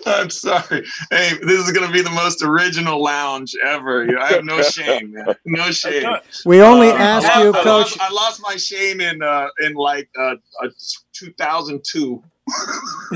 [0.06, 0.86] I'm sorry.
[1.10, 4.18] Hey, this is gonna be the most original lounge ever.
[4.18, 5.34] I have no shame, man.
[5.44, 6.10] No shame.
[6.46, 7.98] We only Uh, ask I you, I Coach.
[7.98, 10.68] lost, I lost my shame in uh, in like uh, uh,
[11.12, 12.22] 2002.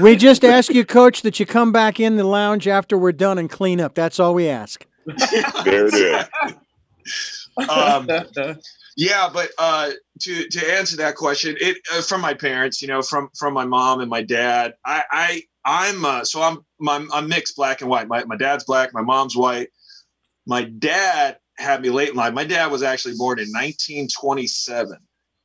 [0.02, 3.38] We just ask you, Coach, that you come back in the lounge after we're done
[3.38, 3.94] and clean up.
[3.94, 4.84] That's all we ask.
[5.64, 6.28] There it is.
[7.68, 8.06] um,
[8.96, 13.02] yeah, but uh, to to answer that question, it uh, from my parents, you know,
[13.02, 14.74] from from my mom and my dad.
[14.84, 18.08] I I I'm uh, so I'm my, I'm mixed black and white.
[18.08, 19.68] My my dad's black, my mom's white.
[20.46, 22.34] My dad had me late in life.
[22.34, 24.96] My dad was actually born in 1927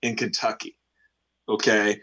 [0.02, 0.78] in Kentucky.
[1.48, 2.02] Okay,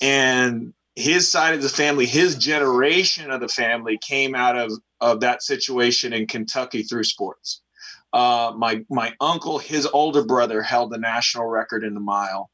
[0.00, 5.20] and his side of the family, his generation of the family came out of of
[5.20, 7.60] that situation in Kentucky through sports.
[8.12, 12.50] Uh, my my uncle, his older brother, held the national record in the mile.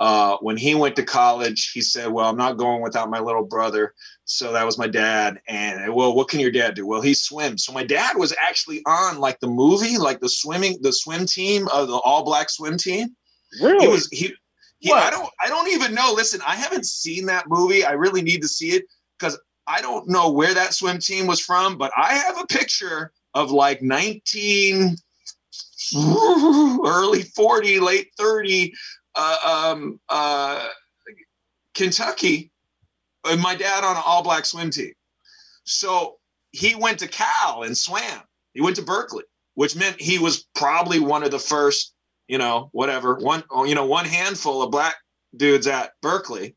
[0.00, 3.44] Uh, when he went to college, he said, "Well, I'm not going without my little
[3.44, 5.40] brother." So that was my dad.
[5.46, 6.86] And well, what can your dad do?
[6.86, 7.64] Well, he swims.
[7.64, 11.68] So my dad was actually on like the movie, like the swimming, the swim team
[11.68, 13.14] of the all black swim team.
[13.60, 13.86] Really?
[13.86, 14.34] He was he.
[14.80, 15.30] he I don't.
[15.40, 16.12] I don't even know.
[16.14, 17.84] Listen, I haven't seen that movie.
[17.84, 18.86] I really need to see it
[19.18, 21.78] because I don't know where that swim team was from.
[21.78, 24.96] But I have a picture of like 19
[26.86, 28.72] early 40 late 30
[29.14, 30.66] uh, um, uh,
[31.74, 32.50] kentucky
[33.26, 34.92] and my dad on an all black swim team.
[35.64, 36.16] So
[36.52, 38.20] he went to cal and swam.
[38.52, 41.94] He went to berkeley which meant he was probably one of the first
[42.28, 44.96] you know whatever one you know one handful of black
[45.36, 46.54] dudes at berkeley.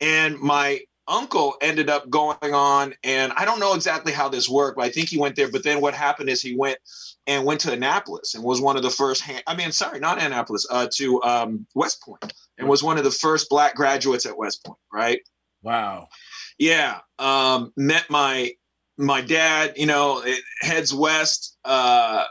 [0.00, 4.76] And my uncle ended up going on and i don't know exactly how this worked
[4.76, 6.78] but i think he went there but then what happened is he went
[7.26, 10.20] and went to annapolis and was one of the first hand, i mean sorry not
[10.20, 14.36] annapolis uh, to um, west point and was one of the first black graduates at
[14.36, 15.20] west point right
[15.62, 16.08] Wow.
[16.58, 18.52] yeah um, met my
[18.98, 20.22] my dad you know
[20.60, 22.24] heads west uh,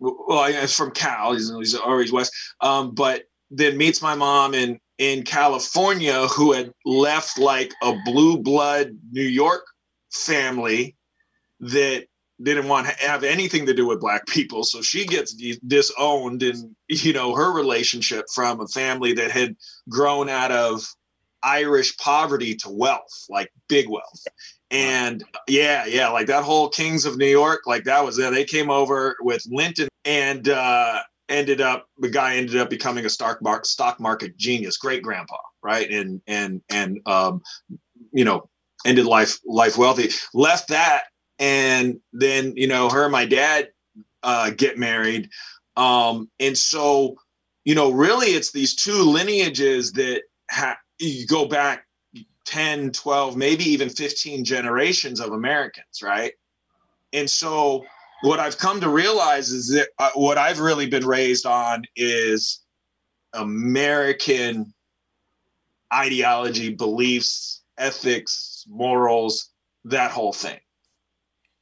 [0.00, 4.78] well he's from cal he's, he's always west um, but then meets my mom in
[4.98, 9.64] in California who had left like a blue blood New York
[10.10, 10.96] family
[11.60, 12.06] that
[12.42, 14.62] didn't want to have anything to do with black people.
[14.62, 15.34] So she gets
[15.66, 19.56] disowned in you know her relationship from a family that had
[19.88, 20.84] grown out of
[21.44, 24.24] irish poverty to wealth like big wealth.
[24.70, 28.44] And yeah yeah like that whole kings of new york like that was there they
[28.44, 33.42] came over with linton and uh ended up the guy ended up becoming a stock
[33.42, 35.90] market stock market genius great grandpa right?
[35.90, 37.42] And and and um
[38.12, 38.48] you know
[38.84, 40.08] ended life life wealthy.
[40.34, 41.04] Left that
[41.38, 43.68] and then you know her and my dad
[44.22, 45.30] uh get married.
[45.76, 47.16] Um and so
[47.64, 51.84] you know really it's these two lineages that ha- you go back
[52.46, 56.32] 10 12 maybe even 15 generations of americans right?
[57.12, 57.84] And so
[58.22, 62.60] what i've come to realize is that uh, what i've really been raised on is
[63.34, 64.72] american
[65.92, 69.50] ideology beliefs ethics morals
[69.84, 70.58] that whole thing.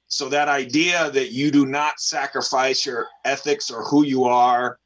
[0.08, 4.78] So that idea that you do not sacrifice your ethics or who you are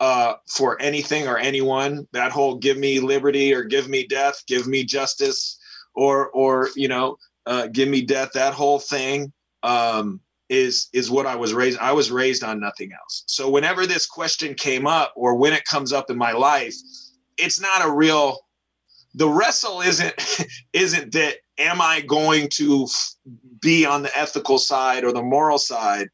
[0.00, 4.66] uh, for anything or anyone, that whole give me liberty or give me death, give
[4.66, 5.58] me justice,
[5.94, 11.26] or or you know, uh, give me death, that whole thing um, is is what
[11.26, 11.78] I was raised.
[11.78, 13.24] I was raised on nothing else.
[13.26, 16.74] So whenever this question came up, or when it comes up in my life,
[17.36, 18.38] it's not a real.
[19.14, 20.14] The wrestle isn't
[20.72, 22.86] isn't that am I going to
[23.60, 26.08] be on the ethical side or the moral side?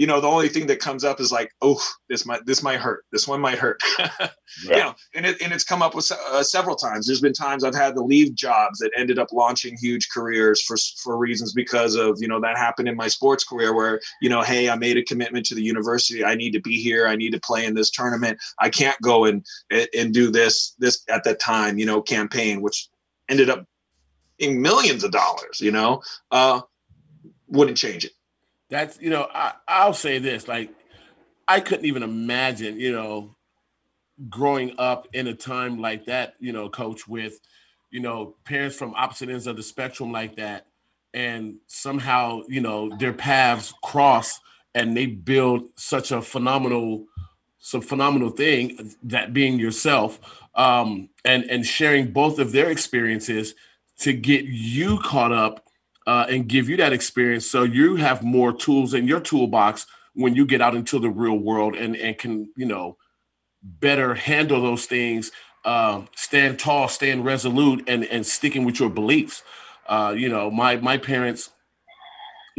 [0.00, 2.80] You know, the only thing that comes up is like, oh, this might this might
[2.80, 3.04] hurt.
[3.12, 3.82] This one might hurt.
[4.64, 7.06] You know, and it and it's come up with uh, several times.
[7.06, 10.76] There's been times I've had to leave jobs that ended up launching huge careers for
[11.04, 14.40] for reasons because of you know that happened in my sports career where you know,
[14.40, 16.24] hey, I made a commitment to the university.
[16.24, 17.06] I need to be here.
[17.06, 18.38] I need to play in this tournament.
[18.58, 21.78] I can't go and and, and do this this at that time.
[21.78, 22.88] You know, campaign which
[23.28, 23.66] ended up
[24.38, 25.60] in millions of dollars.
[25.60, 26.62] You know, uh,
[27.48, 28.12] wouldn't change it.
[28.70, 30.70] That's you know, I, I'll say this: like,
[31.48, 33.36] I couldn't even imagine, you know,
[34.28, 37.40] growing up in a time like that, you know, coach, with,
[37.90, 40.66] you know, parents from opposite ends of the spectrum like that,
[41.12, 44.40] and somehow, you know, their paths cross
[44.74, 47.06] and they build such a phenomenal,
[47.58, 50.20] some phenomenal thing that being yourself,
[50.54, 53.54] um, and and sharing both of their experiences
[53.98, 55.66] to get you caught up
[56.06, 60.34] uh, and give you that experience so you have more tools in your toolbox when
[60.34, 62.96] you get out into the real world and and can you know
[63.62, 65.30] better handle those things
[65.64, 69.42] uh, stand tall stand resolute and and sticking with your beliefs
[69.88, 71.50] uh, you know my my parents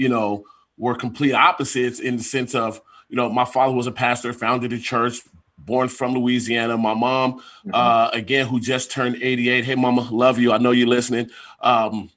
[0.02, 0.46] you know,
[0.78, 4.74] were complete opposites in the sense of, you know, my father was a pastor, founded
[4.74, 5.20] a church,
[5.58, 6.78] born from Louisiana.
[6.78, 7.72] My mom, mm-hmm.
[7.74, 9.66] uh, again, who just turned 88.
[9.66, 10.52] Hey, mama, love you.
[10.52, 11.30] I know you're listening.
[11.60, 12.10] Um,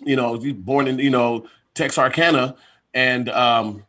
[0.00, 2.56] you know, born in, you know, Texarkana.
[2.94, 3.84] And um,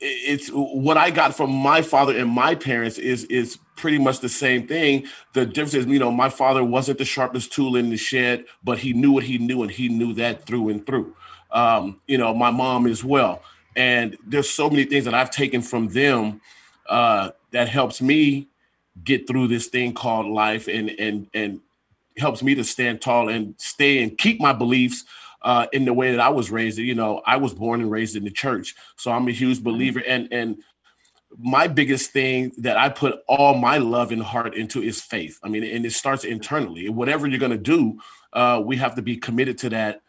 [0.00, 4.28] it's what I got from my father and my parents is is pretty much the
[4.28, 5.06] same thing.
[5.34, 8.78] The difference is, you know, my father wasn't the sharpest tool in the shed, but
[8.78, 11.14] he knew what he knew, and he knew that through and through.
[11.50, 13.42] Um, you know, my mom as well.
[13.76, 16.40] And there's so many things that I've taken from them
[16.88, 18.48] uh, that helps me
[19.04, 21.60] get through this thing called life, and and and
[22.18, 25.04] helps me to stand tall and stay and keep my beliefs
[25.42, 26.78] uh, in the way that I was raised.
[26.78, 30.02] You know, I was born and raised in the church, so I'm a huge believer.
[30.06, 30.58] And and
[31.38, 35.38] my biggest thing that I put all my love and heart into is faith.
[35.42, 36.88] I mean, and it starts internally.
[36.88, 38.00] Whatever you're gonna do,
[38.32, 40.02] uh, we have to be committed to that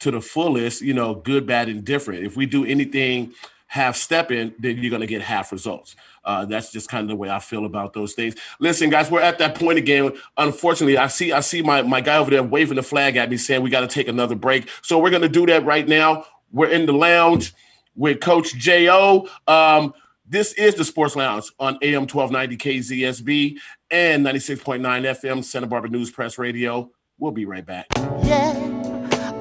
[0.00, 0.82] to the fullest.
[0.82, 2.24] You know, good, bad, and different.
[2.24, 3.32] If we do anything
[3.74, 5.96] half stepping, then you're gonna get half results.
[6.24, 8.36] Uh, that's just kind of the way I feel about those things.
[8.60, 10.12] Listen, guys, we're at that point again.
[10.36, 13.36] Unfortunately, I see I see my my guy over there waving the flag at me,
[13.36, 14.68] saying we got to take another break.
[14.82, 16.24] So we're gonna do that right now.
[16.52, 17.52] We're in the lounge
[17.96, 19.28] with Coach Jo.
[19.48, 19.92] Um,
[20.24, 23.56] this is the Sports Lounge on AM 1290 KZSB
[23.90, 26.92] and 96.9 FM Santa Barbara News Press Radio.
[27.18, 27.86] We'll be right back.
[28.22, 28.52] Yeah,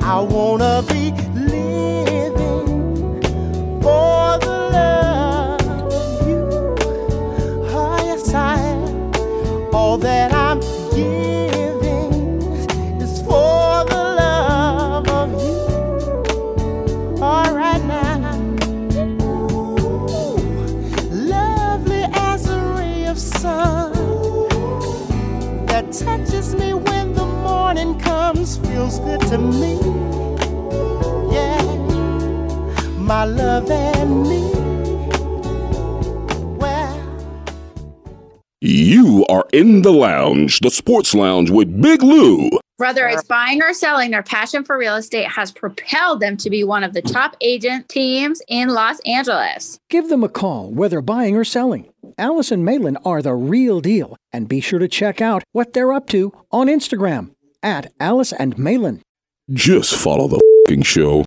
[0.02, 1.12] I wanna be
[10.04, 10.60] that I'm
[10.94, 12.12] giving
[13.02, 17.24] is for the love of you.
[17.24, 18.38] All right now,
[21.10, 23.94] lovely as a ray of sun
[25.68, 29.80] that touches me when the morning comes, feels good to me.
[31.34, 31.64] Yeah,
[32.98, 33.72] my love
[39.54, 42.50] in the lounge, the sports lounge with Big Lou.
[42.78, 46.64] Whether it's buying or selling, their passion for real estate has propelled them to be
[46.64, 49.78] one of the top agent teams in Los Angeles.
[49.92, 51.88] Give them a call, whether buying or selling.
[52.18, 55.94] Alice and Malin are the real deal, and be sure to check out what they're
[55.94, 57.30] up to on Instagram
[57.62, 59.02] at Alice and Malin.
[59.52, 61.26] Just follow the show.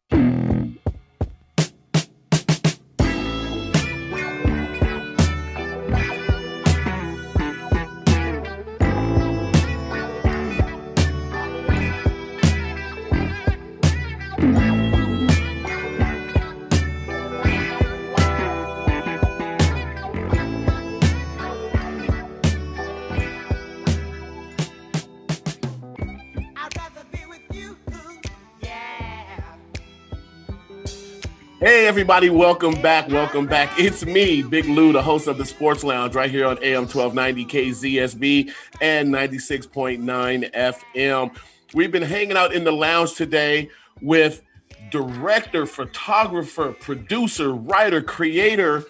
[31.97, 33.09] Everybody, welcome back.
[33.09, 33.73] Welcome back.
[33.79, 37.47] It's me, Big Lou, the host of the Sports Lounge, right here on AM 1290
[37.47, 41.37] KZSB and 96.9 FM.
[41.73, 43.71] We've been hanging out in the lounge today
[44.03, 44.43] with
[44.91, 48.85] director, photographer, producer, writer, creator,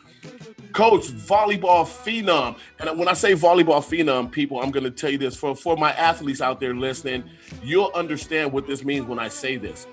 [0.72, 2.58] coach, volleyball phenom.
[2.80, 5.76] And when I say volleyball phenom, people, I'm going to tell you this for, for
[5.76, 7.22] my athletes out there listening,
[7.62, 9.86] you'll understand what this means when I say this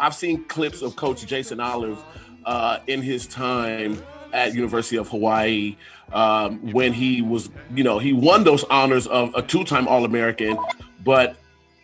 [0.00, 2.02] I've seen clips of Coach Jason Olive
[2.44, 5.76] uh, in his time at University of Hawaii
[6.12, 10.58] um, when he was, you know, he won those honors of a two-time All-American,
[11.04, 11.36] but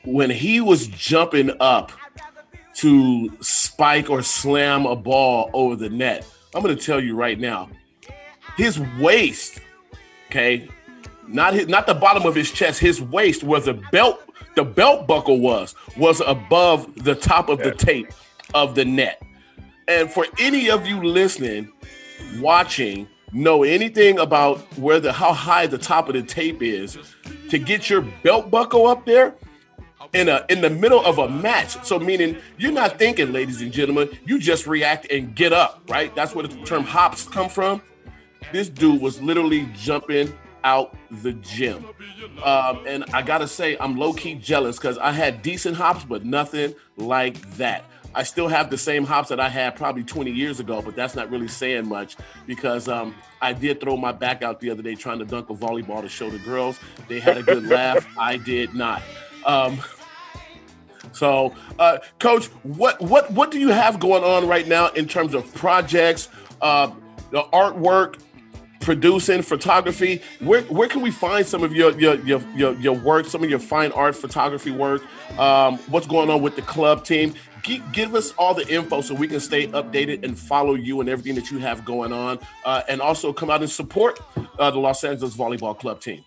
[0.04, 1.92] when he was jumping up
[2.76, 7.38] to spike or slam a ball over the net, I'm going to tell you right
[7.38, 7.68] now,
[8.56, 9.60] his waist,
[10.30, 10.68] okay,
[11.26, 14.22] not his, not the bottom of his chest, his waist where the belt
[14.56, 18.12] the belt buckle was was above the top of the tape
[18.54, 19.22] of the net.
[19.88, 21.72] And for any of you listening,
[22.38, 26.98] watching, know anything about where the how high the top of the tape is,
[27.48, 29.34] to get your belt buckle up there
[30.12, 31.82] in a in the middle of a match.
[31.84, 36.14] So meaning you're not thinking, ladies and gentlemen, you just react and get up, right?
[36.14, 37.82] That's where the term hops come from.
[38.52, 40.32] This dude was literally jumping
[40.64, 41.84] out the gym.
[42.42, 46.24] Um, and I gotta say, I'm low key jealous because I had decent hops, but
[46.24, 47.84] nothing like that.
[48.18, 51.14] I still have the same hops that I had probably 20 years ago, but that's
[51.14, 52.16] not really saying much
[52.48, 55.54] because um, I did throw my back out the other day trying to dunk a
[55.54, 56.80] volleyball to show the girls.
[57.06, 58.04] They had a good laugh.
[58.18, 59.02] I did not.
[59.46, 59.80] Um,
[61.12, 65.32] so, uh, Coach, what what what do you have going on right now in terms
[65.32, 66.28] of projects,
[66.60, 66.90] uh,
[67.30, 68.20] the artwork,
[68.80, 73.26] producing photography where where can we find some of your your your your, your work
[73.26, 75.02] some of your fine art photography work
[75.38, 77.34] um, what's going on with the club team
[77.68, 81.08] keep give us all the info so we can stay updated and follow you and
[81.10, 84.18] everything that you have going on, uh, and also come out and support
[84.58, 86.24] uh, the Los Angeles Volleyball Club team.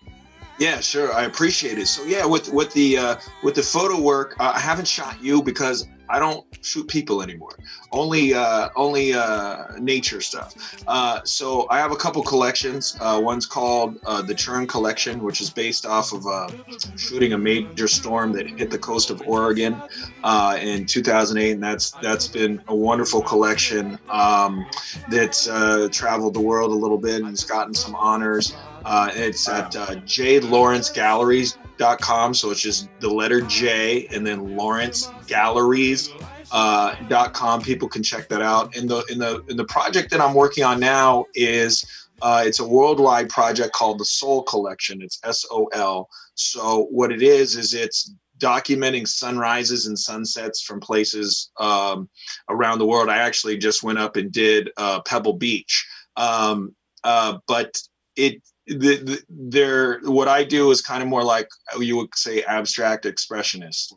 [0.58, 1.12] Yeah, sure.
[1.12, 1.86] I appreciate it.
[1.86, 5.42] So yeah, with with the uh, with the photo work, uh, I haven't shot you
[5.42, 7.56] because I don't shoot people anymore.
[7.90, 10.54] Only uh, only uh, nature stuff.
[10.86, 12.96] Uh, so I have a couple collections.
[13.00, 16.48] Uh, one's called uh, the Churn Collection, which is based off of uh,
[16.96, 19.80] shooting a major storm that hit the coast of Oregon
[20.22, 24.66] uh, in 2008, and that's that's been a wonderful collection um,
[25.08, 28.54] that's uh, traveled the world a little bit and has gotten some honors.
[28.84, 32.34] Uh, it's at uh, jlawrencegalleries.com.
[32.34, 36.12] So it's just the letter J and then Lawrence Galleries.
[36.54, 37.62] Uh, dot com.
[37.62, 38.76] People can check that out.
[38.76, 41.82] And the in the in the project that I'm working on now is
[42.20, 45.00] uh, it's a worldwide project called the Sol Collection.
[45.00, 46.10] It's S O L.
[46.34, 52.10] So what it is is it's documenting sunrises and sunsets from places um,
[52.50, 53.08] around the world.
[53.08, 57.80] I actually just went up and did uh, Pebble Beach, um, uh, but
[58.16, 61.48] it the, the there what I do is kind of more like
[61.78, 63.92] you would say abstract expressionist.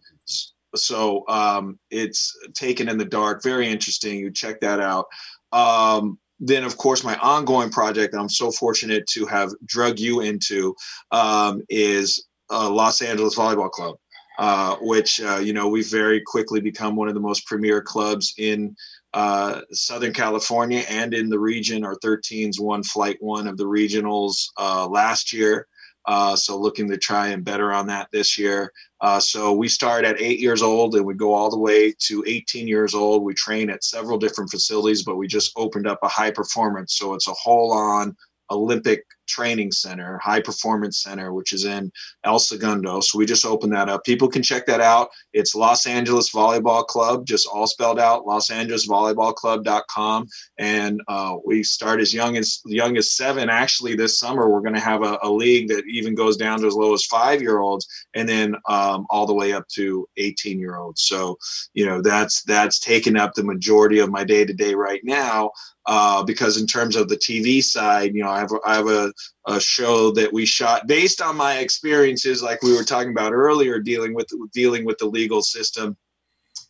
[0.76, 4.20] So um, it's taken in the dark, very interesting.
[4.20, 5.06] You check that out.
[5.52, 10.20] Um, then, of course, my ongoing project that I'm so fortunate to have drug you
[10.20, 10.76] into
[11.12, 13.96] um, is uh, Los Angeles Volleyball Club,
[14.38, 18.34] uh, which uh, you know we've very quickly become one of the most premier clubs
[18.38, 18.76] in
[19.16, 21.86] uh, Southern California and in the region.
[21.86, 25.68] Our 13s won flight one of the regionals uh, last year.
[26.06, 28.72] Uh, so looking to try and better on that this year.
[29.02, 32.24] Uh, so we start at eight years old and we go all the way to
[32.28, 33.24] 18 years old.
[33.24, 36.98] We train at several different facilities, but we just opened up a high performance.
[36.98, 38.16] So it's a whole on
[38.52, 41.92] Olympic Training Center, High Performance Center, which is in
[42.24, 43.00] El Segundo.
[43.00, 44.04] So we just opened that up.
[44.04, 45.10] People can check that out.
[45.34, 50.28] It's Los Angeles Volleyball Club, just all spelled out, Los Angeles Volleyball Club.com.
[50.58, 53.50] And uh, we start as young as young as seven.
[53.50, 56.68] Actually, this summer we're going to have a, a, league that even goes down to
[56.68, 60.60] as low as five year olds, and then um, all the way up to 18
[60.60, 61.02] year olds.
[61.02, 61.38] So
[61.74, 65.52] you know that's that's taken up the majority of my day to day right now
[65.88, 69.14] uh, because in terms of the TV side, you know, I have I have a,
[69.48, 73.80] a show that we shot based on my experiences, like we were talking about earlier,
[73.80, 75.98] dealing with dealing with the legal system.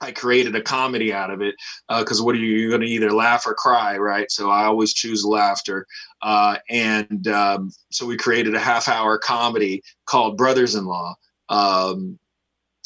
[0.02, 1.56] I created a comedy out of it
[1.88, 2.58] because uh, what are you?
[2.58, 4.30] You're going to either laugh or cry, right?
[4.30, 5.88] So I always choose laughter.
[6.22, 11.16] Uh, and um, so we created a half hour comedy called Brothers in Law.
[11.48, 12.20] Um,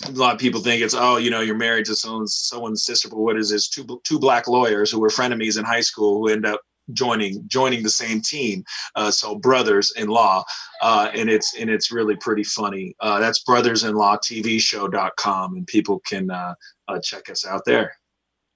[0.07, 3.09] a lot of people think it's oh you know you're married to someone's someone's sister
[3.09, 6.29] but what is this two two black lawyers who were frenemies in high school who
[6.29, 6.61] end up
[6.93, 8.63] joining joining the same team
[8.95, 10.43] uh, so brothers in law
[10.81, 12.95] uh, and it's and it's really pretty funny.
[12.99, 16.53] Uh, that's brothers in law tv show.com and people can uh,
[16.87, 17.93] uh, check us out there.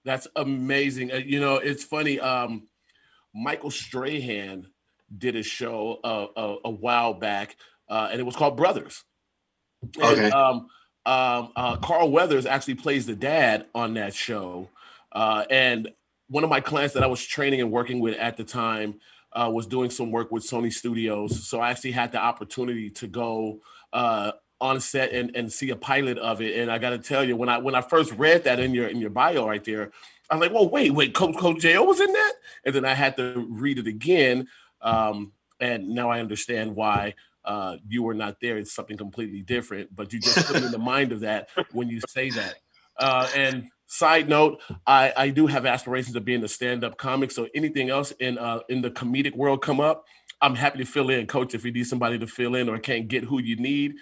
[0.06, 1.12] That's amazing.
[1.12, 2.68] Uh, you know it's funny um,
[3.34, 4.68] michael strahan
[5.16, 7.56] did a show a, a, while back
[7.88, 9.04] and it was called brothers.
[9.82, 10.32] And, okay.
[10.32, 10.68] um,
[11.06, 14.70] um, uh, Carl Weathers actually plays the dad on that show.
[15.12, 15.92] Uh, and
[16.28, 19.00] one of my clients that I was training and working with at the time
[19.34, 21.48] uh, was doing some work with Sony Studios.
[21.48, 23.60] So I actually had the opportunity to go
[23.92, 26.58] uh, on set and, and see a pilot of it.
[26.58, 28.88] And I got to tell you, when I when I first read that in your
[28.88, 29.92] in your bio right there,
[30.30, 32.34] I was like, "Well, wait, wait, Coach Coach Jo was in that,"
[32.66, 34.48] and then I had to read it again.
[34.82, 37.16] Um, and now I understand why
[37.46, 38.58] uh, you were not there.
[38.58, 41.90] It's something completely different, but you just put me in the mind of that when
[41.90, 42.56] you say that.
[42.98, 47.32] Uh, and side note, I, I do have aspirations of being a stand-up comic.
[47.32, 50.06] So anything else in uh, in the comedic world come up,
[50.42, 51.54] I'm happy to fill in, coach.
[51.54, 53.96] If you need somebody to fill in or can't get who you need,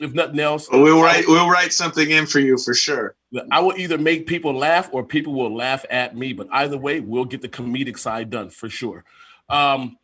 [0.00, 3.14] if nothing else, we'll write we'll write something in for you for sure.
[3.50, 6.32] I will either make people laugh or people will laugh at me.
[6.32, 9.04] But either way, we'll get the comedic side done for sure.
[9.50, 9.98] Um,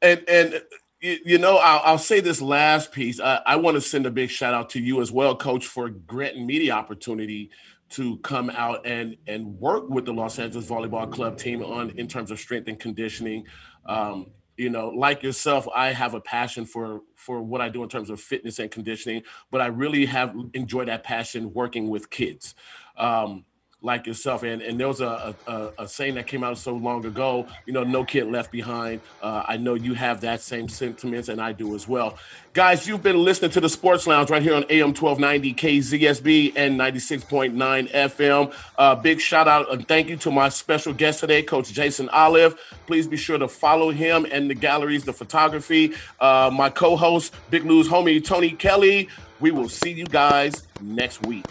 [0.00, 0.62] and and
[1.00, 3.20] you, know, I'll, I'll, say this last piece.
[3.20, 5.88] I, I want to send a big shout out to you as well, Coach, for
[5.88, 7.50] granting me the opportunity
[7.90, 12.06] to come out and and work with the Los Angeles Volleyball Club team on in
[12.06, 13.44] terms of strength and conditioning.
[13.86, 17.88] Um, you know, like yourself, I have a passion for for what I do in
[17.88, 22.54] terms of fitness and conditioning, but I really have enjoyed that passion working with kids.
[22.96, 23.44] Um,
[23.80, 24.42] like yourself.
[24.42, 27.72] And and there was a, a, a, saying that came out so long ago, you
[27.72, 29.00] know, no kid left behind.
[29.22, 32.18] Uh, I know you have that same sentiments, and I do as well.
[32.54, 36.80] Guys, you've been listening to the Sports Lounge right here on AM 1290 KZSB and
[36.80, 37.54] 96.9
[37.92, 38.52] FM.
[38.76, 42.58] Uh, big shout out and thank you to my special guest today, Coach Jason Olive.
[42.86, 45.92] Please be sure to follow him and the galleries, the photography.
[46.18, 49.08] Uh, my co host, Big Lou's homie, Tony Kelly.
[49.38, 51.46] We will see you guys next week.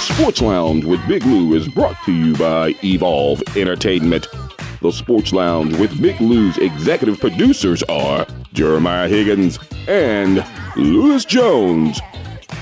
[0.00, 4.26] Sports Lounge with Big Lou is brought to you by Evolve Entertainment.
[4.80, 10.44] The Sports Lounge with Big Lou's executive producers are Jeremiah Higgins and
[10.76, 12.00] Lewis Jones.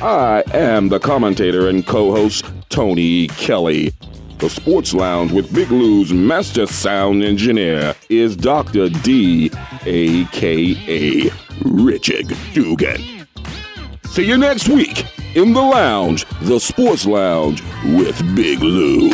[0.02, 3.92] I am the commentator and co host, Tony Kelly.
[4.38, 8.88] The Sports Lounge with Big Lou's master sound engineer is Dr.
[8.88, 9.52] D,
[9.86, 11.30] aka
[11.64, 13.26] Richard Dugan.
[14.06, 15.04] See you next week
[15.34, 19.10] in the lounge, the Sports Lounge with Big Lou.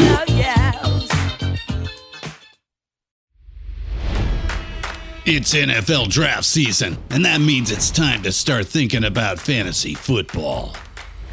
[5.28, 10.76] It's NFL draft season, and that means it's time to start thinking about fantasy football.